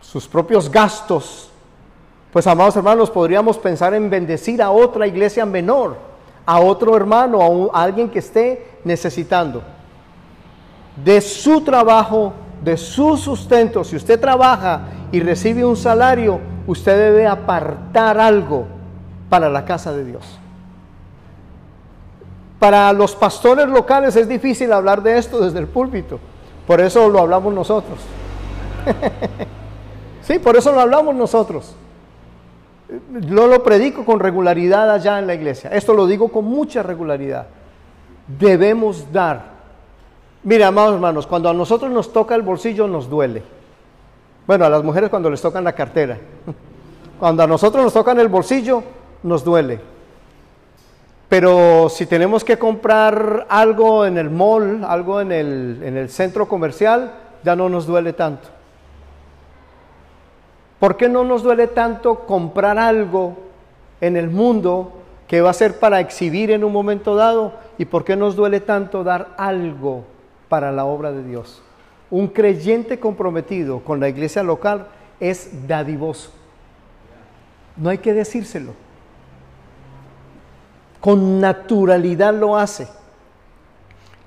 [0.00, 1.50] sus propios gastos,
[2.32, 5.96] pues amados hermanos, podríamos pensar en bendecir a otra iglesia menor,
[6.46, 9.62] a otro hermano, a, alguien que esté necesitando.
[11.04, 12.32] De su trabajo,
[12.62, 18.66] de su sustento, si usted trabaja y recibe un salario, usted debe apartar algo
[19.28, 20.38] para la casa de Dios.
[22.60, 26.20] Para los pastores locales es difícil hablar de esto desde el púlpito,
[26.66, 27.98] por eso lo hablamos nosotros.
[30.30, 31.74] sí, por eso lo hablamos nosotros.
[33.20, 35.70] Yo lo predico con regularidad allá en la iglesia.
[35.70, 37.46] Esto lo digo con mucha regularidad.
[38.38, 39.42] Debemos dar.
[40.42, 43.42] Mira, amados hermanos, cuando a nosotros nos toca el bolsillo nos duele.
[44.46, 46.18] Bueno, a las mujeres cuando les tocan la cartera.
[47.20, 48.82] Cuando a nosotros nos tocan el bolsillo
[49.24, 49.78] nos duele.
[51.28, 56.48] Pero si tenemos que comprar algo en el mall, algo en el, en el centro
[56.48, 57.12] comercial,
[57.44, 58.48] ya no nos duele tanto.
[60.80, 63.36] ¿Por qué no nos duele tanto comprar algo
[64.00, 64.94] en el mundo
[65.28, 67.52] que va a ser para exhibir en un momento dado?
[67.76, 70.04] ¿Y por qué nos duele tanto dar algo
[70.48, 71.62] para la obra de Dios?
[72.10, 74.88] Un creyente comprometido con la iglesia local
[75.20, 76.32] es dadivoso.
[77.76, 78.72] No hay que decírselo.
[80.98, 82.88] Con naturalidad lo hace.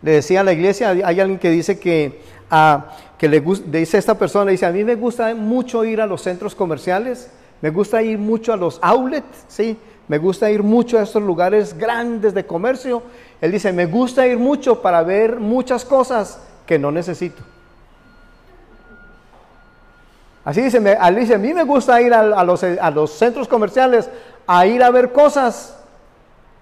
[0.04, 2.92] Le decía a la iglesia, hay alguien que dice que a
[3.24, 6.54] que le dice esta persona, dice, a mí me gusta mucho ir a los centros
[6.56, 9.80] comerciales, me gusta ir mucho a los outlets, ¿sí?
[10.10, 13.02] me gusta ir mucho a estos lugares grandes de comercio.
[13.40, 17.42] Él dice, me gusta ir mucho para ver muchas cosas que no necesito.
[20.44, 24.10] Así dice, me, dice a mí me gusta ir a, los, a los centros comerciales
[24.46, 25.78] a ir a ver cosas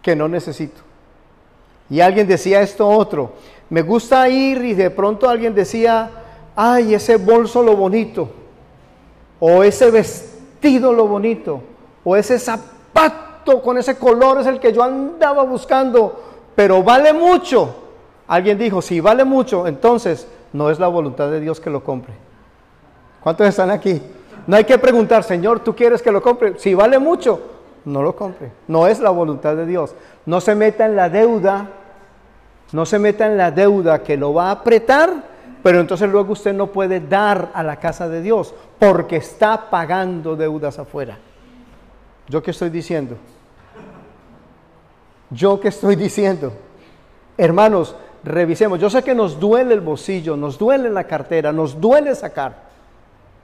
[0.03, 0.79] que no necesito.
[1.89, 3.33] Y alguien decía esto otro,
[3.71, 6.20] me gusta ir y de pronto alguien decía,
[6.55, 8.29] ay, ese bolso lo bonito,
[9.39, 11.61] o ese vestido lo bonito,
[12.03, 16.21] o ese zapato con ese color es el que yo andaba buscando,
[16.55, 17.75] pero vale mucho.
[18.27, 22.13] Alguien dijo, si vale mucho, entonces no es la voluntad de Dios que lo compre.
[23.21, 24.01] ¿Cuántos están aquí?
[24.47, 26.55] No hay que preguntar, Señor, ¿tú quieres que lo compre?
[26.57, 27.41] Si vale mucho,
[27.85, 28.51] no lo compre.
[28.67, 29.93] No es la voluntad de Dios.
[30.25, 31.69] No se meta en la deuda,
[32.71, 35.30] no se meta en la deuda que lo va a apretar
[35.63, 40.35] pero entonces luego usted no puede dar a la casa de Dios porque está pagando
[40.35, 41.17] deudas afuera.
[42.27, 43.17] ¿Yo qué estoy diciendo?
[45.29, 46.51] ¿Yo qué estoy diciendo?
[47.37, 48.79] Hermanos, revisemos.
[48.79, 52.71] Yo sé que nos duele el bolsillo, nos duele la cartera, nos duele sacar.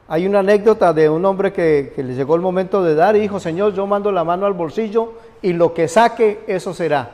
[0.08, 3.20] Hay una anécdota de un hombre que, que, le llegó el momento de dar y
[3.20, 7.12] dijo, Señor, yo mando la mano al bolsillo y lo que saque, eso será.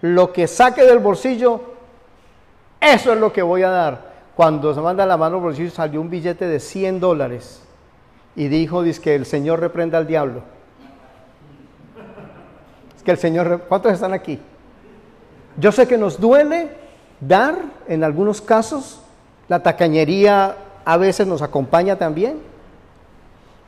[0.00, 1.60] Lo que saque del bolsillo,
[2.82, 4.12] eso es lo que voy a dar.
[4.34, 7.62] Cuando se manda la mano por el salió un billete de 100 dólares
[8.34, 10.42] y dijo, dice que el Señor reprenda al diablo.
[12.96, 14.38] Es que el Señor, ¿cuántos están aquí?
[15.56, 16.70] Yo sé que nos duele
[17.20, 17.56] dar
[17.88, 19.02] en algunos casos,
[19.48, 22.40] la tacañería a veces nos acompaña también.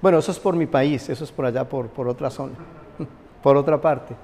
[0.00, 2.54] Bueno, eso es por mi país, eso es por allá, por, por otra zona,
[3.42, 4.14] por otra parte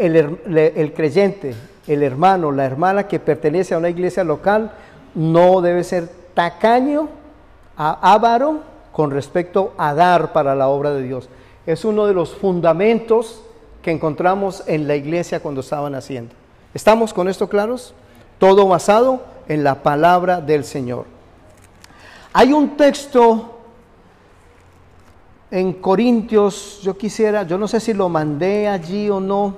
[0.00, 1.54] el, creyente,
[1.86, 4.72] el hermano, la hermana que pertenece a una iglesia local,
[5.14, 7.08] no debe ser tacaño,
[7.76, 8.60] avaro
[8.92, 11.28] con respecto a dar para la obra de Dios.
[11.66, 13.42] Es uno de los fundamentos
[13.82, 16.34] que encontramos en la iglesia cuando estaban haciendo.
[16.74, 17.94] ¿Estamos con esto claros?
[18.38, 21.06] Todo basado en la palabra del Señor.
[22.32, 23.58] Hay un texto
[25.50, 29.56] en Corintios, yo quisiera, yo no sé si lo mandé allí o no,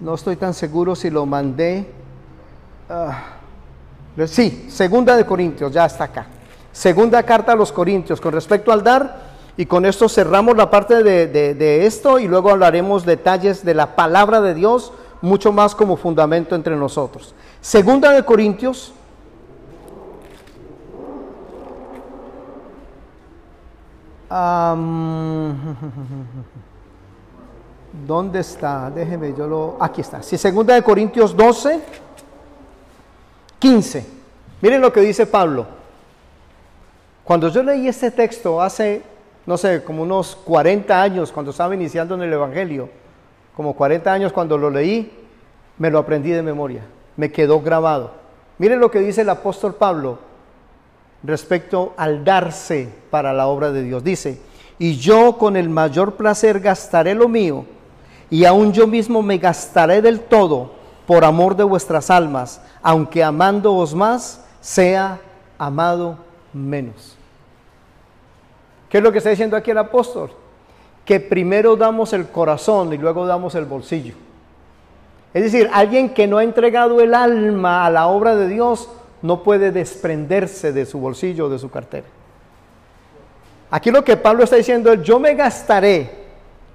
[0.00, 1.86] no estoy tan seguro si lo mandé.
[2.88, 3.36] Ah,
[4.26, 6.26] sí, segunda de Corintios, ya está acá.
[6.72, 9.28] Segunda carta a los Corintios con respecto al dar.
[9.56, 13.96] Y con esto cerramos la parte de, de esto y luego hablaremos detalles de la
[13.96, 17.34] palabra de Dios, mucho más como fundamento entre nosotros.
[17.60, 18.92] Segunda de Corintios.
[28.06, 28.90] ¿Dónde está?
[28.90, 29.76] Déjeme, yo lo...
[29.80, 30.22] Aquí está.
[30.22, 31.80] Si segunda de Corintios 12,
[33.58, 34.06] 15.
[34.60, 35.66] Miren lo que dice Pablo.
[37.24, 39.02] Cuando yo leí este texto hace,
[39.46, 42.88] no sé, como unos 40 años, cuando estaba iniciando en el Evangelio,
[43.56, 45.12] como 40 años cuando lo leí,
[45.78, 46.82] me lo aprendí de memoria.
[47.16, 48.12] Me quedó grabado.
[48.58, 50.18] Miren lo que dice el apóstol Pablo
[51.22, 54.04] respecto al darse para la obra de Dios.
[54.04, 54.40] Dice,
[54.78, 57.64] y yo con el mayor placer gastaré lo mío
[58.30, 60.72] y aún yo mismo me gastaré del todo
[61.06, 65.18] por amor de vuestras almas, aunque amándoos más, sea
[65.56, 66.18] amado
[66.52, 67.16] menos.
[68.88, 70.30] ¿Qué es lo que está diciendo aquí el apóstol?
[71.04, 74.14] Que primero damos el corazón y luego damos el bolsillo.
[75.32, 78.88] Es decir, alguien que no ha entregado el alma a la obra de Dios
[79.20, 82.06] no puede desprenderse de su bolsillo o de su cartera.
[83.70, 86.27] Aquí lo que Pablo está diciendo es, yo me gastaré,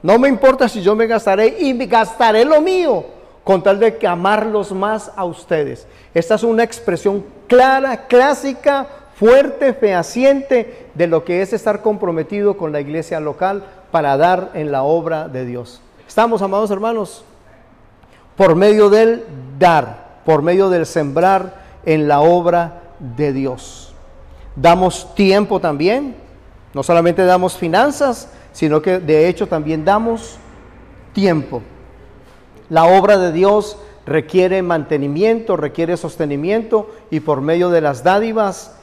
[0.03, 3.05] no me importa si yo me gastaré y me gastaré lo mío
[3.43, 5.87] con tal de que amarlos más a ustedes.
[6.13, 8.85] Esta es una expresión clara, clásica,
[9.15, 14.71] fuerte, fehaciente de lo que es estar comprometido con la iglesia local para dar en
[14.71, 15.81] la obra de Dios.
[16.07, 17.23] Estamos, amados hermanos,
[18.35, 19.23] por medio del
[19.57, 23.93] dar, por medio del sembrar en la obra de Dios.
[24.55, 26.15] Damos tiempo también,
[26.73, 30.37] no solamente damos finanzas, sino que de hecho también damos
[31.11, 31.61] tiempo.
[32.69, 38.75] La obra de Dios requiere mantenimiento, requiere sostenimiento y por medio de las dádivas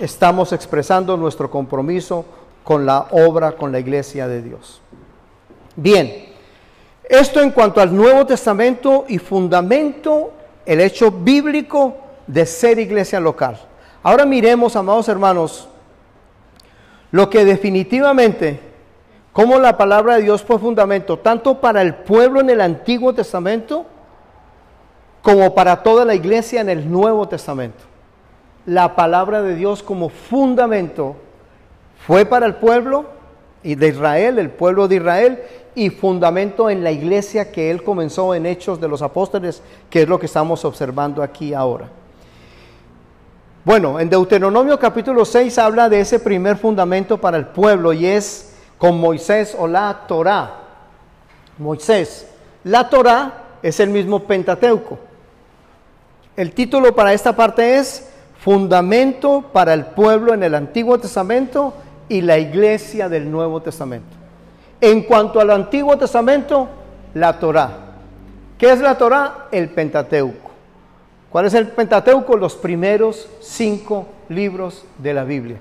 [0.00, 2.24] estamos expresando nuestro compromiso
[2.64, 4.80] con la obra, con la iglesia de Dios.
[5.76, 6.26] Bien,
[7.08, 10.32] esto en cuanto al Nuevo Testamento y fundamento,
[10.66, 13.58] el hecho bíblico de ser iglesia local.
[14.02, 15.68] Ahora miremos, amados hermanos,
[17.10, 18.60] lo que definitivamente,
[19.38, 23.86] como la palabra de Dios fue fundamento, tanto para el pueblo en el Antiguo Testamento,
[25.22, 27.84] como para toda la iglesia en el Nuevo Testamento.
[28.66, 31.14] La palabra de Dios como fundamento
[32.04, 33.04] fue para el pueblo
[33.62, 35.38] y de Israel, el pueblo de Israel,
[35.76, 40.08] y fundamento en la iglesia que él comenzó en Hechos de los Apóstoles, que es
[40.08, 41.88] lo que estamos observando aquí ahora.
[43.64, 48.47] Bueno, en Deuteronomio capítulo 6 habla de ese primer fundamento para el pueblo y es
[48.78, 50.54] con Moisés o la Torá.
[51.58, 52.28] Moisés.
[52.64, 54.98] La Torá es el mismo Pentateuco.
[56.36, 58.08] El título para esta parte es
[58.38, 61.74] Fundamento para el pueblo en el Antiguo Testamento
[62.08, 64.16] y la iglesia del Nuevo Testamento.
[64.80, 66.68] En cuanto al Antiguo Testamento,
[67.14, 67.70] la Torá.
[68.56, 69.48] ¿Qué es la Torá?
[69.50, 70.50] El Pentateuco.
[71.30, 72.36] ¿Cuál es el Pentateuco?
[72.36, 75.58] Los primeros cinco libros de la Biblia.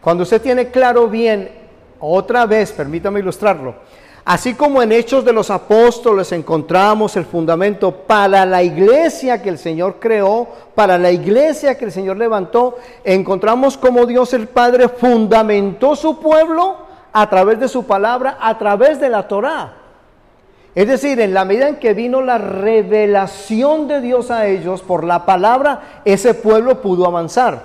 [0.00, 1.50] Cuando usted tiene claro bien,
[2.00, 3.74] otra vez, permítame ilustrarlo,
[4.24, 9.58] así como en Hechos de los Apóstoles encontramos el fundamento para la iglesia que el
[9.58, 15.94] Señor creó, para la iglesia que el Señor levantó, encontramos como Dios el Padre fundamentó
[15.94, 16.76] su pueblo
[17.12, 19.76] a través de su palabra, a través de la Torá.
[20.74, 25.02] Es decir, en la medida en que vino la revelación de Dios a ellos por
[25.02, 27.64] la palabra, ese pueblo pudo avanzar.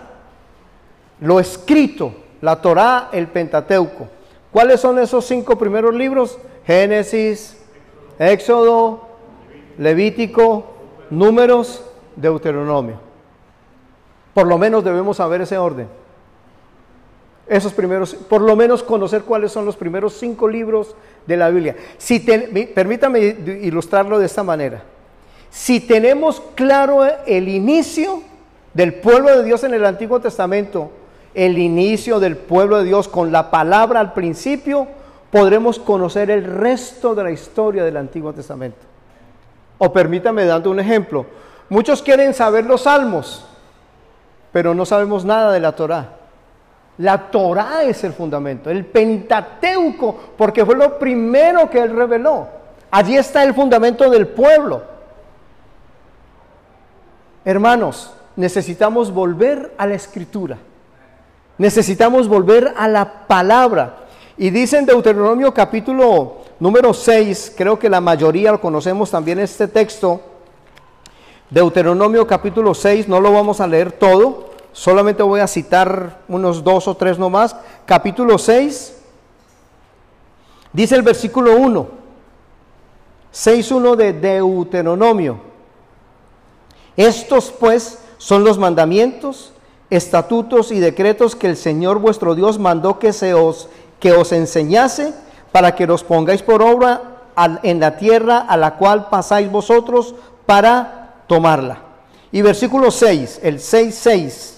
[1.20, 4.08] Lo escrito, la Torá, el Pentateuco.
[4.56, 6.38] ¿Cuáles son esos cinco primeros libros?
[6.66, 7.58] Génesis,
[8.18, 9.06] Éxodo,
[9.78, 10.64] Levítico,
[11.10, 11.84] Números,
[12.16, 12.98] Deuteronomio.
[14.34, 15.90] Por lo menos debemos saber ese orden
[17.48, 20.96] esos primeros, por lo menos conocer cuáles son los primeros cinco libros
[21.28, 21.76] de la Biblia.
[21.98, 23.20] Si permítame
[23.62, 24.84] ilustrarlo de esta manera.
[25.50, 28.24] Si tenemos claro el inicio
[28.74, 30.92] del pueblo de Dios en el Antiguo Testamento,
[31.36, 34.88] el inicio del pueblo de Dios con la palabra al principio,
[35.30, 38.80] podremos conocer el resto de la historia del Antiguo Testamento.
[39.78, 41.26] O permítame dando un ejemplo.
[41.68, 43.46] Muchos quieren saber los salmos,
[44.54, 46.10] pero no sabemos nada de la Torah.
[47.00, 52.48] La Torah es el fundamento, el Pentateuco, porque fue lo primero que él reveló.
[52.90, 54.84] Allí está el fundamento del pueblo.
[57.44, 60.58] Hermanos, necesitamos volver a la escritura.
[61.58, 64.08] Necesitamos volver a la palabra.
[64.38, 69.68] Y dice en Deuteronomio capítulo número 6, creo que la mayoría lo conocemos también este
[69.68, 70.22] texto.
[71.50, 76.90] Deuteronomio capítulo 6, no lo vamos a leer todo, Solamente voy a citar unos dos
[76.90, 77.56] o tres nomás.
[77.86, 78.94] Capítulo 6,
[80.74, 81.88] dice el versículo 1,
[83.34, 85.40] 6.1 de Deuteronomio.
[86.98, 89.54] Estos pues son los mandamientos,
[89.90, 93.70] estatutos y decretos que el Señor vuestro Dios mandó que, se os,
[94.00, 95.14] que os enseñase
[95.52, 97.02] para que los pongáis por obra
[97.64, 100.16] en la tierra a la cual pasáis vosotros
[100.46, 101.80] para tomarla.
[102.32, 104.56] Y versículo 6, el 6.6.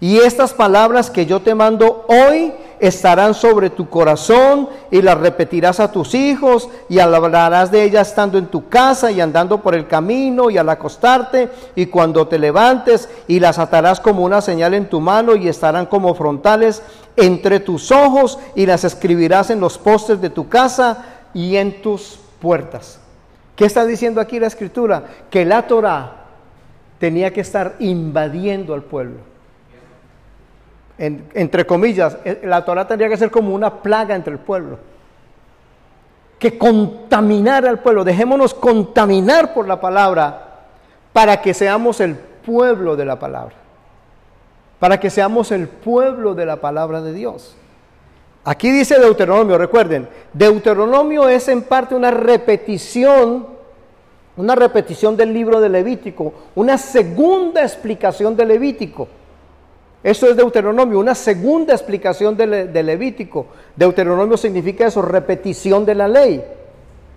[0.00, 5.80] Y estas palabras que yo te mando hoy estarán sobre tu corazón y las repetirás
[5.80, 9.86] a tus hijos y hablarás de ellas estando en tu casa y andando por el
[9.86, 14.88] camino y al acostarte y cuando te levantes y las atarás como una señal en
[14.88, 16.82] tu mano y estarán como frontales
[17.16, 21.04] entre tus ojos y las escribirás en los postes de tu casa
[21.34, 23.00] y en tus puertas.
[23.56, 25.04] ¿Qué está diciendo aquí la escritura?
[25.30, 26.12] Que la Torah
[26.98, 29.27] tenía que estar invadiendo al pueblo
[30.98, 34.78] entre comillas, eh, la Torah tendría que ser como una plaga entre el pueblo,
[36.38, 38.04] que contaminara al pueblo.
[38.04, 40.66] Dejémonos contaminar por la palabra
[41.12, 43.54] para que seamos el pueblo de la palabra.
[44.78, 47.56] para que seamos el pueblo de la palabra de Dios.
[48.44, 53.46] Aquí dice Deuteronomio, recuerden, Deuteronomio es en parte una repetición,
[54.36, 59.08] una repetición del libro de Levítico, una segunda explicación de Levítico.
[60.02, 63.46] Eso es Deuteronomio, una segunda explicación de, Levítico.
[63.74, 66.44] Deuteronomio significa eso, repetición de la ley.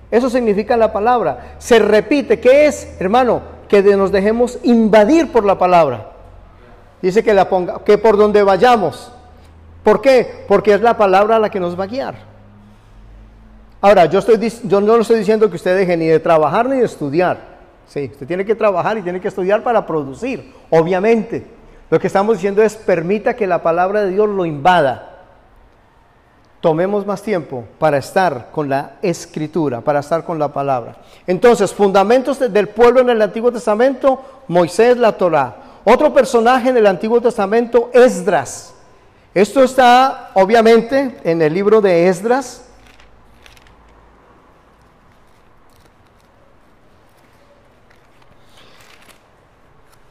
[0.10, 1.56] Eso significa la palabra.
[1.60, 2.40] Se repite.
[2.40, 3.42] ¿Qué es, hermano?
[3.68, 6.12] Que nos dejemos invadir por la palabra.
[7.02, 9.12] Dice que, la ponga, que por donde vayamos.
[9.84, 10.44] ¿Por qué?
[10.48, 12.16] Porque es la palabra la que nos va a guiar.
[13.80, 16.86] Ahora, yo, estoy, yo no estoy diciendo que usted deje ni de trabajar ni de
[16.86, 17.52] estudiar.
[17.88, 21.61] Sí, usted tiene que trabajar y tiene que estudiar para producir, obviamente.
[21.92, 25.10] Lo que estamos diciendo es permita que la palabra de Dios lo invada.
[26.62, 30.96] Tomemos más tiempo para estar con la escritura, para estar con la palabra.
[31.28, 35.56] Entonces, fundamentos del pueblo en el Antiguo Testamento, Moisés, la Torah.
[35.84, 38.74] Otro personaje en el Antiguo Testamento, Esdras.
[39.34, 42.71] Esto está obviamente en el libro de Esdras.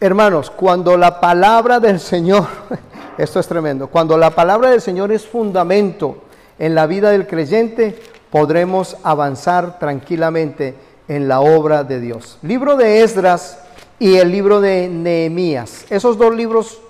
[0.03, 2.47] Hermanos, cuando la palabra del Señor,
[3.19, 6.23] esto es tremendo, cuando la palabra del Señor es fundamento
[6.59, 7.99] en la vida del creyente,
[8.31, 10.75] podremos avanzar tranquilamente
[11.07, 12.39] en la obra de Dios.
[12.41, 13.59] Libro de Esdras
[13.99, 15.85] y el libro de Nehemías.
[15.91, 16.81] Esos dos libros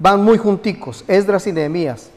[0.00, 2.10] van muy junticos, Esdras y Nehemías.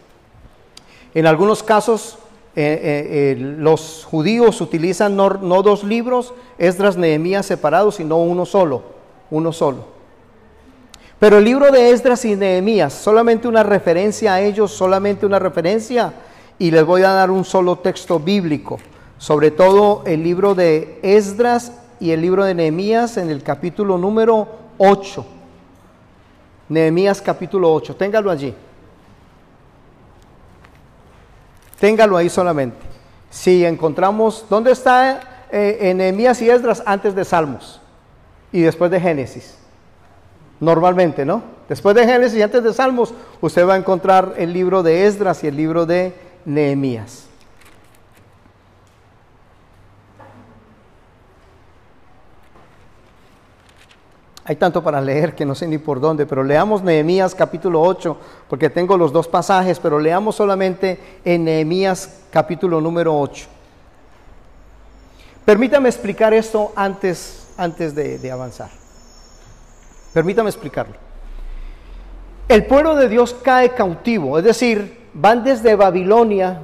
[1.13, 2.17] En algunos casos
[2.55, 8.81] eh, eh, los judíos utilizan no, no, dos libros, Esdras, Nehemías separados, sino uno solo,
[9.29, 9.98] uno solo.
[11.19, 16.13] Pero el libro de Esdras y Nehemías, solamente una referencia a ellos, solamente una referencia,
[16.57, 18.79] y les voy a dar un solo texto bíblico,
[19.17, 24.47] sobre todo el libro de Esdras y el libro de Nehemías en el capítulo número
[24.77, 25.25] 8.
[26.69, 28.53] Nehemías capítulo 8, téngalo allí.
[31.81, 32.77] Téngalo ahí solamente.
[33.29, 37.81] Si encontramos, ¿dónde está eh, Nehemías y Esdras antes de Salmos
[38.53, 39.58] y después de Génesis?
[40.59, 41.43] Normalmente, ¿no?
[41.67, 45.43] Después de Génesis y antes de Salmos, usted va a encontrar el libro de Esdras
[45.43, 46.13] y el libro de
[46.45, 47.25] Nehemías.
[54.45, 58.17] Hay tanto para leer que no sé ni por dónde, pero leamos Nehemías capítulo 8,
[58.49, 63.45] porque tengo los dos pasajes, pero leamos solamente en Nehemías capítulo número 8.
[65.45, 68.78] Permítame explicar esto antes, antes de avanzar.
[70.13, 70.95] Permítame explicarlo.
[72.47, 76.61] El pueblo de Dios cae cautivo, es decir, van desde Babilonia,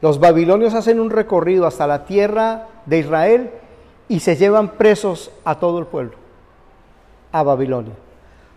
[0.00, 3.50] los babilonios hacen un recorrido hasta la tierra de Israel
[4.08, 6.16] y se llevan presos a todo el pueblo,
[7.32, 7.92] a Babilonia.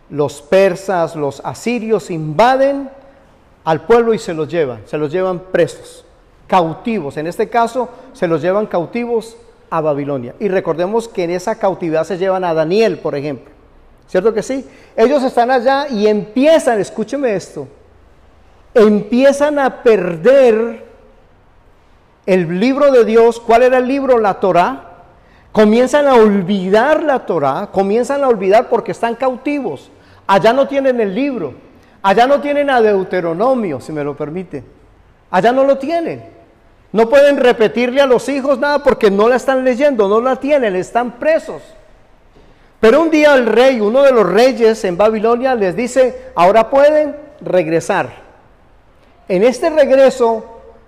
[0.10, 2.90] Los persas, los asirios invaden
[3.66, 6.06] al pueblo y se los llevan, se los llevan presos,
[6.48, 7.18] cautivos.
[7.18, 9.36] En este caso, se los llevan cautivos
[9.70, 10.36] a Babilonia.
[10.40, 13.61] Y recordemos que en esa cautividad se llevan a Daniel, por ejemplo.
[14.12, 14.68] ¿Cierto que sí?
[14.94, 17.66] Ellos están allá y empiezan, escúcheme esto,
[18.74, 20.86] empiezan a perder
[22.26, 23.40] el libro de Dios.
[23.40, 24.18] ¿Cuál era el libro?
[24.20, 24.90] La Torah.
[25.54, 29.90] Comienzan a olvidar la Torah, comienzan a olvidar porque están cautivos.
[30.28, 31.54] Allá no tienen el libro,
[32.02, 34.62] allá no tienen a Deuteronomio, si me lo permite.
[35.30, 36.26] Allá no lo tienen.
[36.92, 40.76] No pueden repetirle a los hijos nada porque no la están leyendo, no la tienen,
[40.76, 41.62] están presos.
[42.82, 47.16] Pero un día el rey, uno de los reyes en Babilonia, les dice, ahora pueden
[47.40, 48.10] regresar.
[49.30, 50.44] En este regreso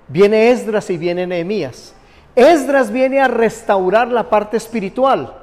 [0.08, 1.94] viene Esdras y viene Nehemías.
[2.36, 5.36] Esdras viene a restaurar la parte espiritual.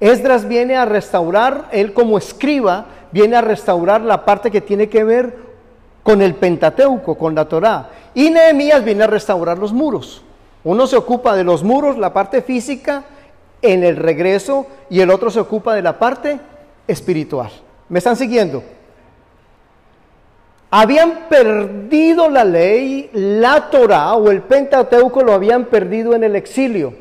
[0.00, 5.04] Esdras viene a restaurar, él como escriba, viene a restaurar la parte que tiene que
[5.04, 5.36] ver
[6.02, 7.90] con el Pentateuco, con la Torá.
[8.14, 10.22] Y Nehemías viene a restaurar los muros.
[10.64, 13.04] Uno se ocupa de los muros, la parte física,
[13.62, 16.38] en el regreso y el otro se ocupa de la parte
[16.86, 17.50] espiritual.
[17.88, 18.62] ¿Me están siguiendo?
[20.70, 26.94] Habían perdido la ley, la Torah o el Pentateuco lo habían perdido en el exilio.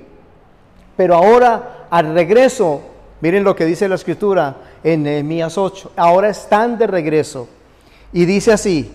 [0.98, 2.82] Pero ahora, al regreso,
[3.22, 7.48] miren lo que dice la escritura en Nehemías 8, ahora están de regreso.
[8.12, 8.92] Y dice así,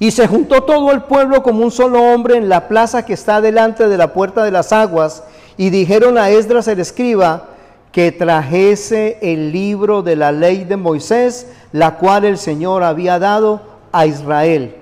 [0.00, 3.40] y se juntó todo el pueblo como un solo hombre en la plaza que está
[3.40, 5.22] delante de la puerta de las aguas,
[5.60, 7.48] y dijeron a Esdras el escriba
[7.92, 13.60] que trajese el libro de la ley de Moisés, la cual el Señor había dado
[13.92, 14.76] a Israel.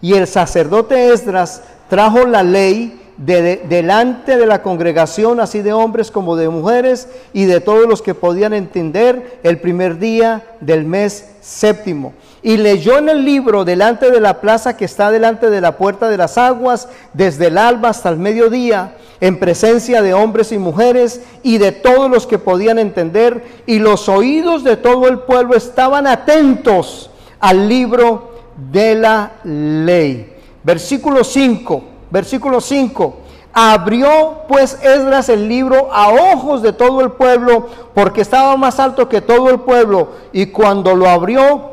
[0.00, 1.60] Y el sacerdote Esdras
[1.90, 7.60] trajo la ley delante de la congregación, así de hombres como de mujeres, y de
[7.60, 12.14] todos los que podían entender el primer día del mes séptimo.
[12.42, 16.08] Y leyó en el libro delante de la plaza que está delante de la puerta
[16.08, 21.20] de las aguas, desde el alba hasta el mediodía, en presencia de hombres y mujeres
[21.44, 26.06] y de todos los que podían entender, y los oídos de todo el pueblo estaban
[26.06, 28.32] atentos al libro
[28.72, 30.32] de la ley.
[30.64, 33.16] Versículo 5, versículo 5.
[33.54, 39.08] Abrió pues Esdras el libro a ojos de todo el pueblo, porque estaba más alto
[39.08, 41.72] que todo el pueblo, y cuando lo abrió,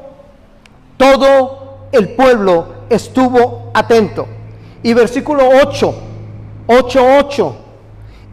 [0.97, 4.25] todo el pueblo estuvo atento.
[4.81, 5.93] Y versículo 8,
[6.67, 7.53] 8.8.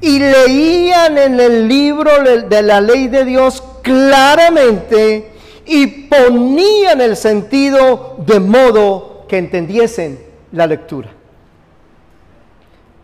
[0.00, 5.32] Y leían en el libro de la ley de Dios claramente
[5.64, 10.20] y ponían el sentido de modo que entendiesen
[10.52, 11.15] la lectura.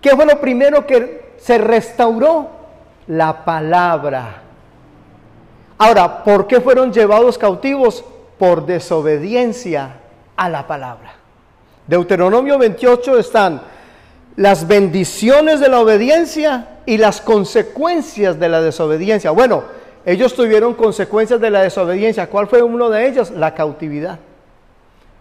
[0.03, 2.51] ¿Qué fue lo primero que se restauró?
[3.07, 4.43] La palabra.
[5.79, 8.05] Ahora, ¿por qué fueron llevados cautivos?
[8.39, 10.01] Por desobediencia
[10.37, 11.15] a la palabra.
[11.87, 13.63] Deuteronomio 28 están
[14.37, 19.31] las bendiciones de la obediencia y las consecuencias de la desobediencia.
[19.31, 19.65] Bueno,
[20.05, 22.29] ellos tuvieron consecuencias de la desobediencia.
[22.29, 23.31] ¿Cuál fue uno de ellos?
[23.31, 24.19] La cautividad.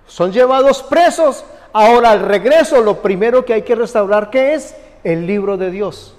[0.08, 1.46] Son llevados presos.
[1.74, 4.76] Ahora al regreso lo primero que hay que restaurar, ¿qué es?
[5.04, 6.16] El libro de Dios.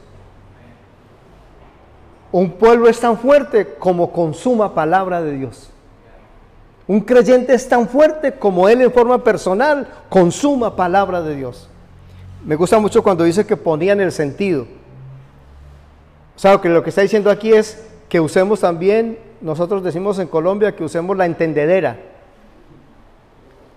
[2.31, 5.71] Un pueblo es tan fuerte como consuma palabra de Dios.
[6.87, 11.69] Un creyente es tan fuerte como él en forma personal consuma palabra de Dios.
[12.45, 14.67] Me gusta mucho cuando dice que ponían el sentido.
[16.35, 20.27] O sea, que lo que está diciendo aquí es que usemos también, nosotros decimos en
[20.27, 22.12] Colombia que usemos la entendedera.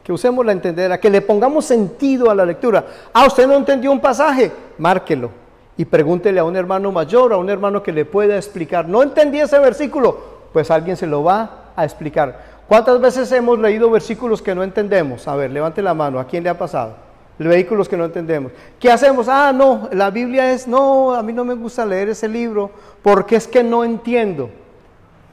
[0.05, 2.85] Que usemos la entendedera, que le pongamos sentido a la lectura.
[3.11, 5.43] Ah, usted no entendió un pasaje, márquelo
[5.77, 8.87] y pregúntele a un hermano mayor, a un hermano que le pueda explicar.
[8.87, 10.17] No entendí ese versículo,
[10.53, 12.55] pues alguien se lo va a explicar.
[12.67, 15.27] ¿Cuántas veces hemos leído versículos que no entendemos?
[15.27, 17.05] A ver, levante la mano, ¿a quién le ha pasado?
[17.37, 18.53] vehículos que no entendemos.
[18.79, 19.27] ¿Qué hacemos?
[19.27, 22.71] Ah, no, la Biblia es, no, a mí no me gusta leer ese libro
[23.03, 24.49] porque es que no entiendo.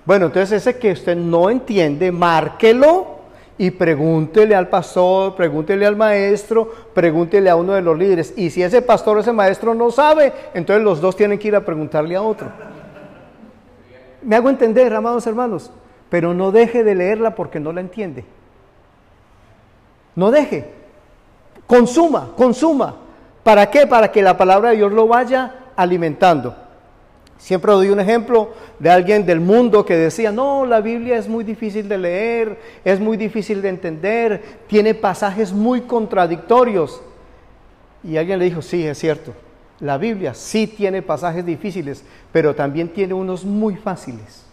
[0.05, 3.22] Bueno, entonces ese que usted no entiende, márquelo
[3.59, 8.35] y pregúntele al pastor, pregúntele al maestro, pregúntele a uno de los líderes.
[8.37, 11.57] Y si ese pastor o ese maestro no sabe, entonces los dos tienen que ir
[11.57, 12.49] a preguntarle a otro.
[14.23, 15.71] Me hago entender, amados hermanos,
[16.09, 18.25] pero no deje de leerla porque no la entiende.
[20.15, 20.71] No deje.
[21.67, 22.97] Consuma, consuma.
[23.43, 23.87] ¿Para qué?
[23.87, 26.55] Para que la palabra de Dios lo vaya alimentando.
[27.43, 31.43] Siempre doy un ejemplo de alguien del mundo que decía, no, la Biblia es muy
[31.43, 37.03] difícil de leer, es muy difícil de entender, tiene pasajes muy contradictorios.
[38.05, 39.33] Y alguien le dijo, sí, es cierto,
[39.81, 44.45] la Biblia sí tiene pasajes difíciles, pero también tiene unos muy fáciles.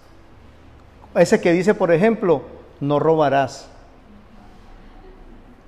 [1.14, 2.42] Ese que dice, por ejemplo,
[2.80, 3.70] no robarás.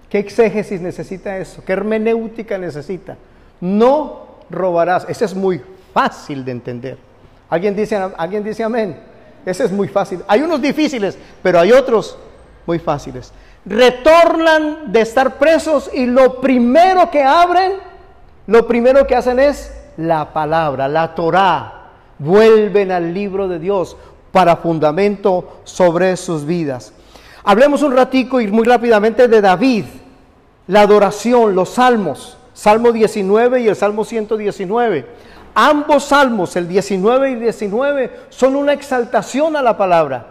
[0.09, 1.63] ¿Qué exégesis necesita eso?
[1.63, 3.15] ¿Qué hermenéutica necesita?
[3.59, 5.05] No robarás.
[5.07, 5.61] Ese es muy
[5.93, 7.11] fácil de entender.
[7.52, 8.97] ¿Alguien dice, ¿Alguien dice amén?
[9.45, 10.24] Ese es muy fácil.
[10.26, 12.18] Hay unos difíciles, pero hay otros
[12.66, 13.34] muy fáciles.
[13.66, 17.74] Retornan de estar presos y lo primero que abren,
[18.47, 21.89] lo primero que hacen es la palabra, la Torá.
[22.20, 23.97] Vuelven al libro de Dios
[24.32, 26.93] para fundamento sobre sus vidas.
[27.43, 29.86] Hablemos un ratico y muy rápidamente de David
[30.68, 35.06] la adoración, los salmos, Salmo 19 y el Salmo 119.
[35.54, 40.26] Ambos salmos, el 19 y el 19, son una exaltación a la palabra.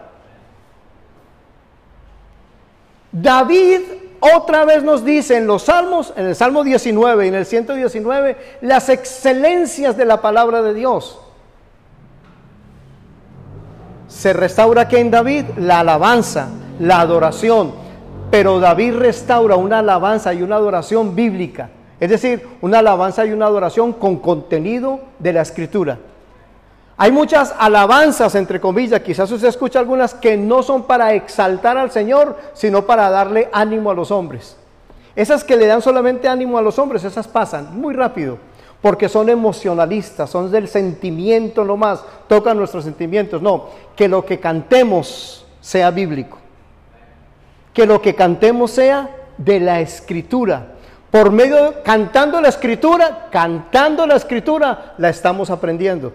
[3.12, 3.80] David
[4.20, 8.36] otra vez nos dice en los salmos, en el Salmo 19 y en el 119,
[8.60, 11.18] las excelencias de la palabra de Dios.
[14.08, 16.48] Se restaura que en David la alabanza,
[16.78, 17.72] la adoración,
[18.30, 23.46] pero David restaura una alabanza y una adoración bíblica, es decir, una alabanza y una
[23.46, 25.98] adoración con contenido de la escritura.
[26.96, 31.90] Hay muchas alabanzas, entre comillas, quizás usted escucha algunas que no son para exaltar al
[31.90, 34.56] Señor, sino para darle ánimo a los hombres.
[35.14, 38.38] Esas que le dan solamente ánimo a los hombres, esas pasan muy rápido,
[38.82, 43.40] porque son emocionalistas, son del sentimiento nomás, tocan nuestros sentimientos.
[43.40, 46.40] No, que lo que cantemos sea bíblico
[47.72, 50.74] que lo que cantemos sea de la escritura.
[51.10, 56.12] Por medio de cantando la escritura, cantando la escritura, la estamos aprendiendo.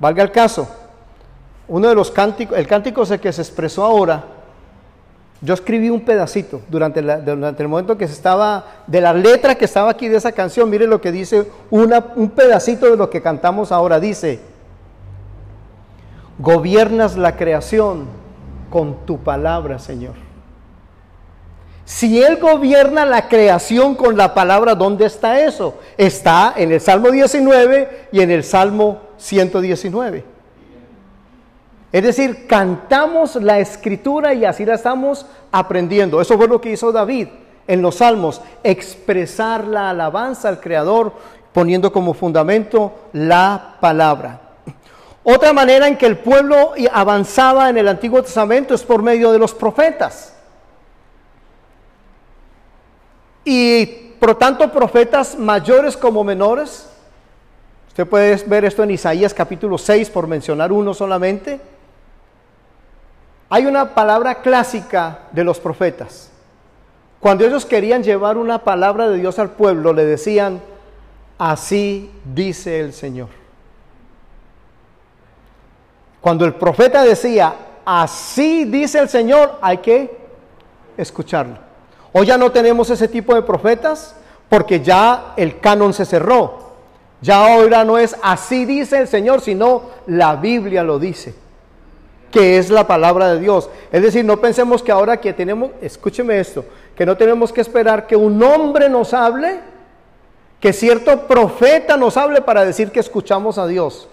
[0.00, 0.68] Valga el caso,
[1.68, 4.24] uno de los cánticos, el cántico que se expresó ahora,
[5.42, 9.90] Yo escribí un pedacito durante, el momento que se estaba, de la letra que estaba
[9.90, 13.98] aquí de esa canción, mire lo que dice, un pedacito de lo que cantamos ahora.
[14.00, 14.40] Dice,
[16.38, 18.06] gobiernas la creación
[18.68, 20.29] con tu palabra, Señor.
[21.90, 25.74] Si Él gobierna la creación con la palabra, ¿dónde está eso?
[25.98, 30.22] Está en el Salmo 19 y en el Salmo 119.
[31.90, 36.20] Es decir, cantamos la escritura y así la estamos aprendiendo.
[36.20, 37.26] Eso fue lo que hizo David
[37.66, 41.12] en los salmos, expresar la alabanza al Creador
[41.52, 44.40] poniendo como fundamento la palabra.
[45.24, 49.40] Otra manera en que el pueblo avanzaba en el Antiguo Testamento es por medio de
[49.40, 50.34] los profetas.
[53.44, 53.86] Y
[54.20, 56.88] por tanto, profetas mayores como menores.
[57.88, 61.60] Usted puede ver esto en Isaías capítulo 6, por mencionar uno solamente.
[63.48, 66.30] Hay una palabra clásica de los profetas.
[67.18, 70.60] Cuando ellos querían llevar una palabra de Dios al pueblo, le decían,
[71.38, 73.28] así dice el Señor.
[76.20, 80.18] Cuando el profeta decía, así dice el Señor, hay que
[80.96, 81.69] escucharlo.
[82.12, 84.16] Hoy ya no tenemos ese tipo de profetas
[84.48, 86.70] porque ya el canon se cerró.
[87.22, 91.34] Ya ahora no es así dice el Señor, sino la Biblia lo dice
[92.30, 93.68] que es la palabra de Dios.
[93.90, 98.06] Es decir, no pensemos que ahora que tenemos, escúcheme esto, que no tenemos que esperar
[98.06, 99.60] que un hombre nos hable,
[100.60, 104.08] que cierto profeta nos hable para decir que escuchamos a Dios.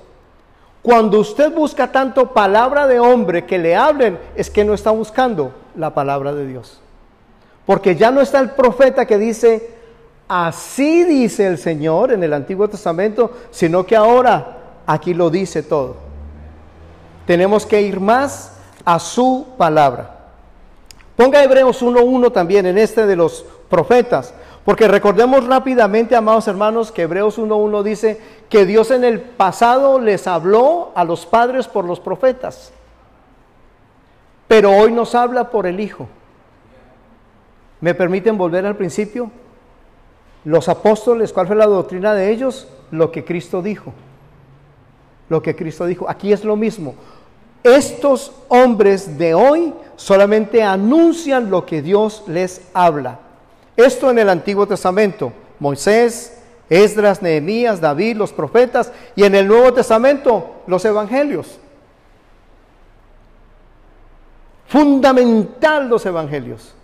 [0.82, 5.52] Cuando usted busca tanto palabra de hombre que le hablen, es que no está buscando
[5.76, 6.82] la palabra de Dios.
[7.68, 9.70] Porque ya no está el profeta que dice,
[10.30, 15.98] así dice el Señor en el Antiguo Testamento, sino que ahora aquí lo dice todo.
[17.26, 18.54] Tenemos que ir más
[18.86, 20.30] a su palabra.
[21.18, 27.02] Ponga Hebreos 1.1 también en este de los profetas, porque recordemos rápidamente, amados hermanos, que
[27.02, 32.00] Hebreos 1.1 dice que Dios en el pasado les habló a los padres por los
[32.00, 32.72] profetas,
[34.48, 36.08] pero hoy nos habla por el Hijo.
[37.82, 39.32] ¿Me permiten volver al principio?
[40.44, 42.68] Los apóstoles, ¿cuál fue la doctrina de ellos?
[42.92, 43.94] Lo que Cristo dijo.
[45.30, 46.10] Lo que Cristo dijo.
[46.10, 46.96] Aquí es lo mismo.
[47.64, 53.20] Estos hombres de hoy solamente anuncian lo que Dios les habla.
[53.76, 59.74] Esto en el Antiguo Testamento, Moisés, Esdras, Nehemías, David, los profetas, y en el Nuevo
[59.74, 61.60] Testamento, los evangelios.
[64.68, 66.77] Fundamental los evangelios.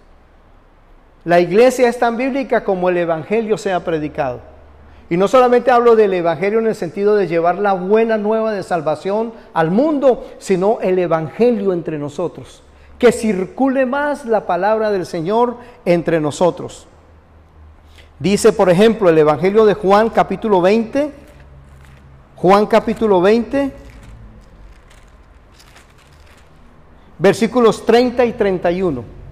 [1.26, 4.54] La iglesia es tan bíblica como el evangelio sea predicado.
[5.10, 8.64] Y no solamente hablo del Evangelio en el sentido de llevar la buena nueva de
[8.64, 12.64] salvación al mundo, sino el Evangelio entre nosotros.
[12.98, 16.88] Que circule más la palabra del Señor entre nosotros.
[18.18, 21.12] Dice, por ejemplo, el Evangelio de Juan capítulo 20,
[22.38, 23.72] Juan capítulo 20,
[27.20, 29.23] versículos 30 y 31.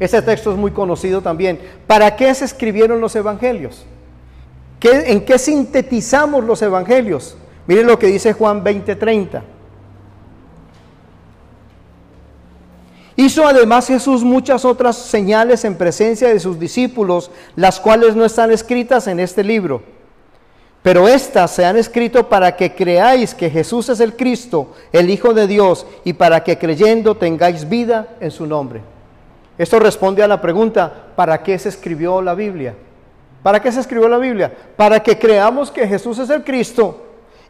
[0.00, 1.60] Ese texto es muy conocido también.
[1.86, 3.84] ¿Para qué se escribieron los evangelios?
[4.82, 7.36] ¿En qué sintetizamos los evangelios?
[7.66, 9.42] Miren lo que dice Juan 20:30.
[13.16, 18.50] Hizo además Jesús muchas otras señales en presencia de sus discípulos, las cuales no están
[18.50, 19.82] escritas en este libro.
[20.82, 25.34] Pero estas se han escrito para que creáis que Jesús es el Cristo, el Hijo
[25.34, 28.80] de Dios, y para que creyendo tengáis vida en su nombre.
[29.60, 32.74] Esto responde a la pregunta, ¿para qué se escribió la Biblia?
[33.42, 34.50] ¿Para qué se escribió la Biblia?
[34.74, 37.04] Para que creamos que Jesús es el Cristo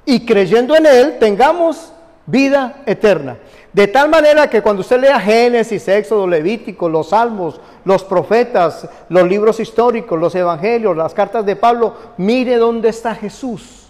[0.04, 1.92] y creyendo en Él tengamos
[2.26, 3.36] vida eterna.
[3.72, 9.28] De tal manera que cuando usted lea Génesis, Éxodo, Levítico, los Salmos, los profetas, los
[9.28, 13.86] libros históricos, los evangelios, las cartas de Pablo, mire dónde está Jesús.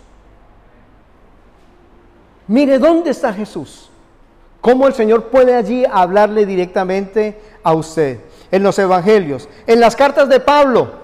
[2.47, 3.90] Mire dónde está Jesús.
[4.61, 8.21] Cómo el Señor puede allí hablarle directamente a usted.
[8.51, 11.01] En los evangelios, en las cartas de Pablo,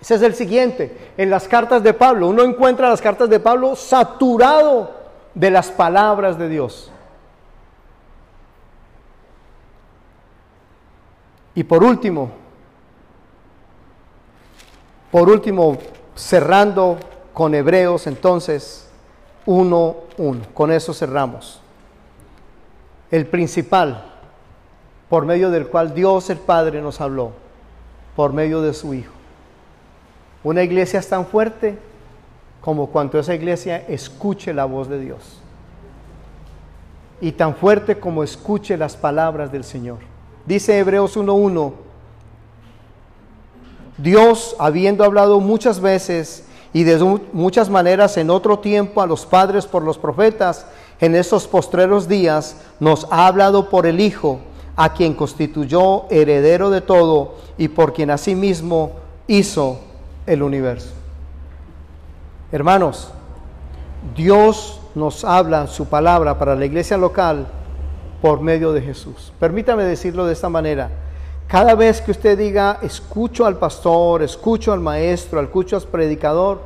[0.00, 1.12] ese es el siguiente.
[1.16, 4.90] En las cartas de Pablo, uno encuentra las cartas de Pablo saturado
[5.34, 6.90] de las palabras de Dios.
[11.54, 12.30] Y por último,
[15.10, 15.78] por último,
[16.14, 16.98] cerrando
[17.32, 18.88] con Hebreos entonces
[19.46, 20.52] 1.1.
[20.52, 21.62] Con eso cerramos.
[23.10, 24.04] El principal,
[25.08, 27.32] por medio del cual Dios el Padre nos habló,
[28.16, 29.12] por medio de su Hijo.
[30.42, 31.78] Una iglesia es tan fuerte
[32.60, 35.40] como cuanto esa iglesia escuche la voz de Dios.
[37.20, 39.98] Y tan fuerte como escuche las palabras del Señor.
[40.44, 41.72] Dice Hebreos 1.1,
[43.98, 46.98] Dios, habiendo hablado muchas veces y de
[47.32, 50.66] muchas maneras en otro tiempo a los padres por los profetas,
[51.00, 54.40] en estos postreros días nos ha hablado por el Hijo,
[54.76, 58.92] a quien constituyó heredero de todo y por quien asimismo
[59.26, 59.80] hizo
[60.26, 60.90] el universo.
[62.52, 63.10] Hermanos,
[64.14, 67.46] Dios nos habla su palabra para la iglesia local
[68.20, 69.32] por medio de Jesús.
[69.38, 70.90] Permítame decirlo de esta manera.
[71.48, 76.60] Cada vez que usted diga, escucho al pastor, escucho al maestro, escucho al predicador,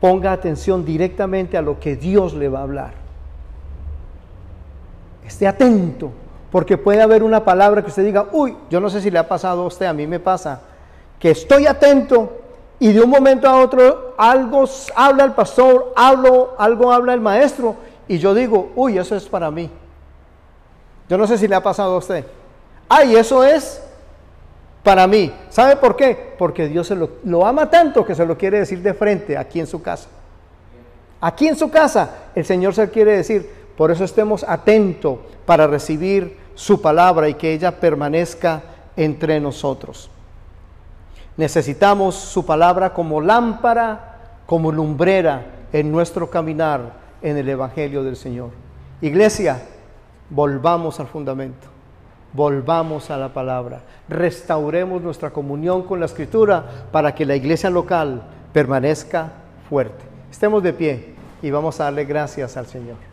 [0.00, 3.01] ponga atención directamente a lo que Dios le va a hablar.
[5.26, 6.10] Esté atento,
[6.50, 9.28] porque puede haber una palabra que usted diga, uy, yo no sé si le ha
[9.28, 10.60] pasado a usted, a mí me pasa,
[11.18, 12.38] que estoy atento
[12.78, 14.64] y de un momento a otro algo
[14.96, 17.76] habla el pastor, hablo, algo habla el maestro
[18.08, 19.70] y yo digo, uy, eso es para mí.
[21.08, 22.24] Yo no sé si le ha pasado a usted.
[22.88, 23.82] Ay, eso es
[24.82, 25.32] para mí.
[25.48, 26.34] ¿Sabe por qué?
[26.36, 29.60] Porque Dios se lo, lo ama tanto que se lo quiere decir de frente aquí
[29.60, 30.08] en su casa.
[31.20, 33.61] Aquí en su casa el Señor se quiere decir.
[33.82, 38.62] Por eso estemos atentos para recibir su palabra y que ella permanezca
[38.94, 40.08] entre nosotros.
[41.36, 48.50] Necesitamos su palabra como lámpara, como lumbrera en nuestro caminar en el Evangelio del Señor.
[49.00, 49.60] Iglesia,
[50.30, 51.66] volvamos al fundamento,
[52.34, 58.22] volvamos a la palabra, restauremos nuestra comunión con la Escritura para que la iglesia local
[58.52, 59.32] permanezca
[59.68, 60.04] fuerte.
[60.30, 63.11] Estemos de pie y vamos a darle gracias al Señor.